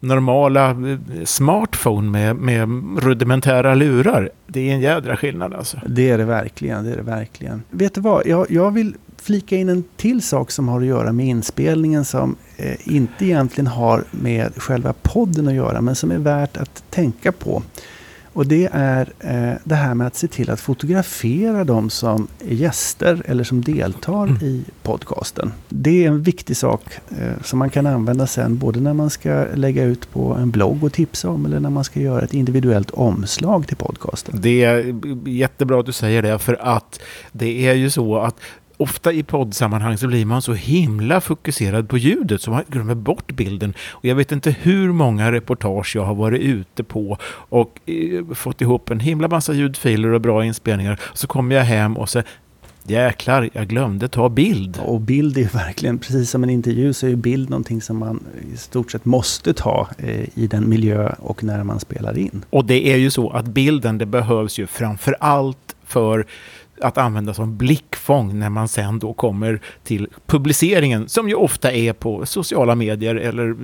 normala 0.00 0.70
eh, 0.70 0.98
smartphone 1.24 2.10
med, 2.10 2.36
med 2.36 2.68
rudimentära 3.02 3.74
lurar? 3.74 4.30
Det 4.46 4.70
är 4.70 4.74
en 4.74 4.80
jädra 4.80 5.16
skillnad 5.16 5.54
alltså. 5.54 5.80
Det 5.86 6.10
är 6.10 6.18
det 6.18 6.24
verkligen, 6.24 6.84
det 6.84 6.92
är 6.92 6.96
det 6.96 7.02
verkligen. 7.02 7.62
Vet 7.70 7.94
du 7.94 8.00
vad, 8.00 8.26
jag, 8.26 8.50
jag 8.50 8.70
vill 8.70 8.94
flika 9.24 9.56
in 9.56 9.68
en 9.68 9.84
till 9.96 10.22
sak 10.22 10.50
som 10.50 10.68
har 10.68 10.80
att 10.80 10.86
göra 10.86 11.12
med 11.12 11.26
inspelningen 11.26 12.04
som 12.04 12.36
eh, 12.56 12.94
inte 12.94 13.24
egentligen 13.24 13.66
har 13.66 14.04
med 14.10 14.52
själva 14.56 14.94
podden 15.02 15.48
att 15.48 15.54
göra 15.54 15.80
men 15.80 15.94
som 15.94 16.10
är 16.10 16.18
värt 16.18 16.56
att 16.56 16.84
tänka 16.90 17.32
på. 17.32 17.62
Och 18.34 18.46
det 18.46 18.68
är 18.72 19.12
eh, 19.18 19.58
det 19.64 19.74
här 19.74 19.94
med 19.94 20.06
att 20.06 20.16
se 20.16 20.28
till 20.28 20.50
att 20.50 20.60
fotografera 20.60 21.64
de 21.64 21.90
som 21.90 22.28
är 22.48 22.54
gäster 22.54 23.22
eller 23.24 23.44
som 23.44 23.62
deltar 23.62 24.26
mm. 24.26 24.42
i 24.42 24.64
podcasten. 24.82 25.52
Det 25.68 26.04
är 26.04 26.08
en 26.08 26.22
viktig 26.22 26.56
sak 26.56 26.82
eh, 27.18 27.42
som 27.42 27.58
man 27.58 27.70
kan 27.70 27.86
använda 27.86 28.26
sen 28.26 28.58
både 28.58 28.80
när 28.80 28.94
man 28.94 29.10
ska 29.10 29.46
lägga 29.54 29.84
ut 29.84 30.12
på 30.12 30.34
en 30.34 30.50
blogg 30.50 30.84
och 30.84 30.92
tipsa 30.92 31.28
om 31.28 31.46
eller 31.46 31.60
när 31.60 31.70
man 31.70 31.84
ska 31.84 32.00
göra 32.00 32.22
ett 32.22 32.34
individuellt 32.34 32.90
omslag 32.90 33.66
till 33.66 33.76
podcasten. 33.76 34.40
Det 34.40 34.64
är 34.64 34.94
jättebra 35.28 35.80
att 35.80 35.86
du 35.86 35.92
säger 35.92 36.22
det 36.22 36.38
för 36.38 36.58
att 36.60 37.00
det 37.32 37.68
är 37.68 37.74
ju 37.74 37.90
så 37.90 38.16
att 38.16 38.36
ofta 38.84 39.12
i 39.12 39.22
poddsammanhang 39.22 39.98
så 39.98 40.06
blir 40.06 40.24
man 40.24 40.42
så 40.42 40.52
himla 40.54 41.20
fokuserad 41.20 41.88
på 41.88 41.98
ljudet 41.98 42.42
så 42.42 42.50
man 42.50 42.64
glömmer 42.68 42.94
bort 42.94 43.32
bilden. 43.32 43.74
Och 43.90 44.04
jag 44.04 44.14
vet 44.14 44.32
inte 44.32 44.50
hur 44.50 44.92
många 44.92 45.32
reportage 45.32 45.96
jag 45.96 46.04
har 46.04 46.14
varit 46.14 46.40
ute 46.40 46.84
på 46.84 47.18
och 47.50 47.80
eh, 47.86 48.34
fått 48.34 48.60
ihop 48.60 48.90
en 48.90 49.00
himla 49.00 49.28
massa 49.28 49.52
ljudfiler 49.52 50.08
och 50.08 50.20
bra 50.20 50.44
inspelningar. 50.44 51.00
Så 51.14 51.26
kommer 51.26 51.56
jag 51.56 51.64
hem 51.64 51.96
och 51.96 52.08
så 52.08 52.22
Jäklar, 52.86 53.50
jag 53.52 53.68
glömde 53.68 54.08
ta 54.08 54.28
bild. 54.28 54.80
Och 54.84 55.00
bild 55.00 55.38
är 55.38 55.48
verkligen, 55.48 55.98
precis 55.98 56.30
som 56.30 56.42
en 56.42 56.50
intervju, 56.50 56.92
så 56.92 57.06
är 57.06 57.16
bild 57.16 57.50
någonting 57.50 57.82
som 57.82 57.98
man 57.98 58.24
i 58.54 58.56
stort 58.56 58.92
sett 58.92 59.04
måste 59.04 59.54
ta 59.54 59.88
eh, 59.98 60.38
i 60.38 60.46
den 60.46 60.68
miljö 60.68 61.12
och 61.18 61.44
när 61.44 61.64
man 61.64 61.80
spelar 61.80 62.18
in. 62.18 62.44
Och 62.50 62.64
det 62.64 62.92
är 62.92 62.96
ju 62.96 63.10
så 63.10 63.30
att 63.30 63.44
bilden, 63.44 63.98
det 63.98 64.06
behövs 64.06 64.58
ju 64.58 64.66
framför 64.66 65.16
allt 65.20 65.76
för 65.84 66.26
att 66.80 66.98
använda 66.98 67.34
som 67.34 67.56
blickfång 67.56 68.38
när 68.38 68.50
man 68.50 68.68
sen 68.68 68.98
då 68.98 69.12
kommer 69.12 69.60
till 69.82 70.08
publiceringen 70.26 71.08
som 71.08 71.28
ju 71.28 71.34
ofta 71.34 71.72
är 71.72 71.92
på 71.92 72.26
sociala 72.26 72.74
medier 72.74 73.14
eller 73.14 73.56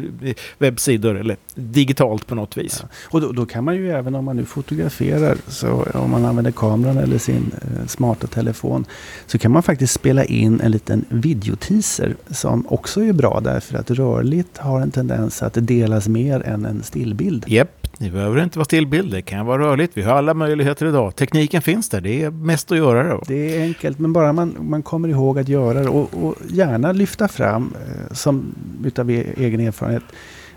webbsidor 0.59 1.16
eller 1.16 1.37
digitalt 1.55 2.27
på 2.27 2.35
något 2.35 2.57
vis. 2.57 2.79
Ja. 2.83 2.88
Och 3.11 3.20
då, 3.20 3.33
då, 3.33 3.46
kan 3.46 3.64
man 3.64 3.77
ju 3.77 3.90
även 3.90 4.14
om 4.14 4.25
man 4.25 4.37
nu 4.37 4.44
fotograferar, 4.44 5.37
så 5.46 5.87
om 5.94 6.11
man 6.11 6.25
använder 6.25 6.53
kameran 6.53 6.96
eller 6.96 7.18
sin 7.18 7.51
eh, 7.62 7.87
smarta 7.87 8.27
telefon, 8.27 8.85
så 9.27 9.38
kan 9.38 9.53
man 9.53 9.62
faktiskt 9.62 9.94
spela 9.94 10.25
in 10.25 10.61
en 10.61 10.70
liten 10.70 11.05
videoteaser 11.09 12.16
som 12.31 12.66
också 12.68 13.05
är 13.05 13.12
bra 13.12 13.40
därför 13.40 13.79
att 13.79 13.90
rörligt 13.90 14.59
har 14.59 14.81
en 14.81 14.90
tendens 14.90 15.42
att 15.42 15.55
delas 15.55 16.09
mer 16.09 16.40
än 16.40 16.64
en 16.64 16.83
stillbild. 16.83 17.44
Japp, 17.49 17.88
det 17.99 18.11
behöver 18.11 18.42
inte 18.42 18.59
vara 18.59 18.64
stillbild, 18.64 19.12
det 19.12 19.23
kan 19.23 19.46
vara 19.46 19.62
rörligt. 19.62 19.96
Vi 19.96 20.03
har 20.03 20.14
alla 20.14 20.35
möjligheter 20.35 20.87
idag. 20.87 21.16
Tekniken 21.16 21.62
finns 21.62 21.88
där, 21.88 22.01
det 22.01 22.23
är 22.23 22.31
mest 22.31 22.73
att 22.73 22.79
göra 22.79 23.00
det. 23.03 23.19
Det 23.27 23.57
är 23.57 23.63
enkelt, 23.63 23.99
men 23.99 24.13
bara 24.13 24.33
man, 24.33 24.57
man 24.61 24.83
kommer 24.83 25.09
ihåg 25.09 25.39
att 25.39 25.49
göra 25.49 25.83
det 25.83 25.89
och, 25.89 26.25
och 26.25 26.35
gärna 26.49 26.93
lyfta 26.93 27.29
fram, 27.29 27.75
eh, 27.87 28.15
som 28.15 28.55
utav 28.85 29.11
e-, 29.11 29.27
egen 29.37 29.61
erfarenhet, 29.61 30.03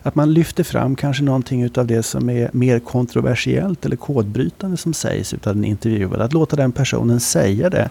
att 0.04 0.16
man 0.16 0.34
lyfter 0.34 0.64
fram 0.64 0.96
kanske 0.96 1.24
någonting 1.24 1.64
utav 1.64 1.88
det 1.88 2.04
som 2.04 2.30
är 2.30 2.50
mer 2.54 2.80
kontroversiellt 2.80 3.86
eller 3.86 3.96
kodbrytande 3.96 4.78
som 4.78 4.94
sägs 4.94 5.34
utav 5.34 5.56
den 5.56 5.66
intervjuade. 5.66 6.24
Att 6.24 6.34
låta 6.34 6.56
den 6.56 6.72
personen 6.72 7.20
säga 7.20 7.70
det 7.70 7.90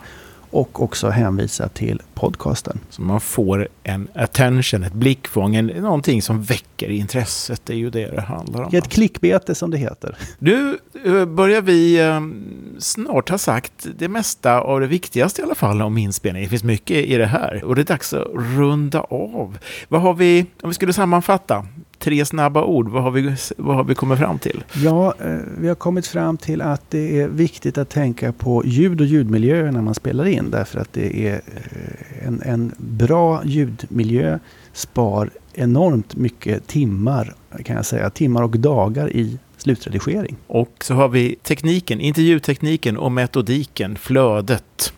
och 0.53 0.83
också 0.83 1.09
hänvisa 1.09 1.69
till 1.69 2.03
podcasten. 2.15 2.81
Så 2.91 3.03
man 3.03 3.21
får 3.21 3.69
en 3.83 4.09
attention, 4.15 4.83
ett 4.83 4.93
blickfång, 4.93 5.57
en, 5.57 5.67
någonting 5.67 6.23
som 6.23 6.43
väcker 6.43 6.89
intresset. 6.89 7.63
Det 7.65 7.73
är 7.73 7.77
ju 7.77 7.91
det 7.91 8.07
det 8.07 8.21
handlar 8.21 8.63
om. 8.63 8.71
Ett 8.73 8.89
klickbete 8.89 9.55
som 9.55 9.71
det 9.71 9.79
heter. 9.79 10.17
Nu 10.39 10.79
eh, 11.05 11.25
börjar 11.25 11.63
vi 11.63 12.01
ehm, 12.01 12.45
snart 12.79 13.29
ha 13.29 13.39
sagt 13.39 13.87
det 13.99 14.09
mesta 14.09 14.61
av 14.61 14.81
det 14.81 14.87
viktigaste 14.87 15.43
i 15.43 15.45
alla 15.45 15.55
fall 15.55 15.83
om 15.83 15.99
inspelning. 15.99 16.43
Det 16.43 16.49
finns 16.49 16.65
mycket 16.65 16.97
i 16.97 17.17
det 17.17 17.27
här 17.27 17.65
och 17.65 17.75
det 17.75 17.83
är 17.83 17.85
dags 17.85 18.13
att 18.13 18.27
runda 18.35 19.01
av. 19.01 19.59
Vad 19.89 20.01
har 20.01 20.15
vi, 20.15 20.47
om 20.63 20.71
vi 20.71 20.75
skulle 20.75 20.93
sammanfatta, 20.93 21.67
tre 22.03 22.25
snabba 22.25 22.65
ord, 22.65 22.89
vad 22.89 23.03
har 23.03 23.11
vi, 23.11 23.35
vad 23.57 23.77
har 23.77 23.85
vi 23.85 23.95
kommit 23.95 24.19
fram 24.19 24.39
till? 24.39 24.65
Ja, 24.85 25.15
eh, 25.25 25.37
vi 25.59 25.69
har 25.69 25.75
kommit 25.75 26.07
fram 26.07 26.37
till 26.37 26.63
att 26.63 26.91
det 26.91 27.21
är 27.21 27.29
viktigt 27.29 27.79
att 27.79 27.89
tänka 27.89 28.33
på 28.33 28.63
ljud 28.65 29.01
och 29.01 29.07
ljudmiljöer 29.07 29.73
när 29.73 29.83
man 29.83 29.95
spelar 29.95 30.25
in. 30.25 30.51
Därför 30.51 30.81
att 30.81 30.93
det 30.93 31.27
är 31.29 31.35
eh, 31.35 32.27
en, 32.27 32.43
en 32.43 32.73
bra 32.79 33.45
ljudmiljö 33.45 34.39
spar 34.73 35.31
enormt 35.55 36.17
mycket 36.17 36.67
timmar, 36.67 37.35
kan 37.65 37.77
jag 37.77 37.87
säga, 37.87 38.11
timmar 38.11 38.43
och 38.43 38.59
dagar 38.59 39.11
i 39.11 39.39
slutredigering. 39.57 40.37
Och 40.47 40.75
så 40.81 40.95
har 40.95 41.09
vi 41.09 41.37
tekniken, 41.43 42.01
intervjutekniken 42.01 42.97
och 42.97 43.13
metodiken, 43.13 43.97
flödet 43.97 44.93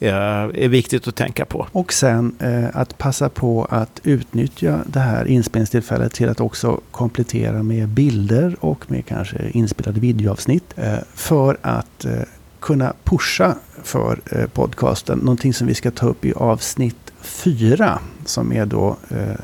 Eh, 0.00 0.14
är 0.54 0.68
viktigt 0.68 1.08
att 1.08 1.16
tänka 1.16 1.44
på. 1.44 1.66
Och 1.72 1.92
sen 1.92 2.34
eh, 2.38 2.76
att 2.76 2.98
passa 2.98 3.28
på 3.28 3.66
att 3.70 4.00
utnyttja 4.04 4.80
det 4.86 5.00
här 5.00 5.24
inspelningstillfället 5.24 6.12
till 6.12 6.28
att 6.28 6.40
också 6.40 6.80
komplettera 6.90 7.62
med 7.62 7.88
bilder 7.88 8.56
och 8.60 8.90
med 8.90 9.06
kanske 9.06 9.48
inspelade 9.50 10.00
videoavsnitt 10.00 10.64
eh, 10.76 10.94
för 11.14 11.56
att 11.62 12.04
eh, 12.04 12.12
kunna 12.60 12.92
pusha 13.04 13.54
för 13.82 14.20
eh, 14.30 14.46
podcasten. 14.46 15.18
Någonting 15.18 15.54
som 15.54 15.66
vi 15.66 15.74
ska 15.74 15.90
ta 15.90 16.06
upp 16.06 16.24
i 16.24 16.32
avsnitt 16.32 17.12
fyra 17.20 17.98
som 18.24 18.52
är 18.52 18.66
då 18.66 18.96
eh, 19.08 19.34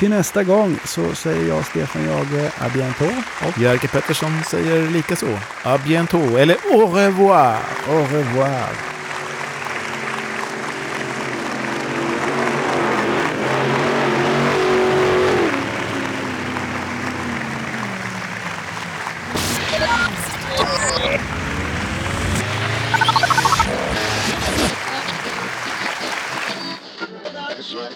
Till 0.00 0.10
nästa 0.10 0.44
gång 0.44 0.76
så 0.84 1.14
säger 1.14 1.48
jag 1.48 1.66
Stefan 1.66 2.02
Jage 2.04 2.50
à 2.58 2.68
bientôt. 2.74 3.12
Och 3.48 3.58
Jerker 3.58 3.88
Pettersson 3.88 4.32
säger 4.50 4.90
lika 4.90 5.16
så. 5.16 5.38
À 5.62 5.78
bientôt. 5.78 6.38
Eller 6.38 6.56
au 6.72 6.86
revoir. 6.86 7.58
Au 7.88 8.04
revoir. 8.04 8.99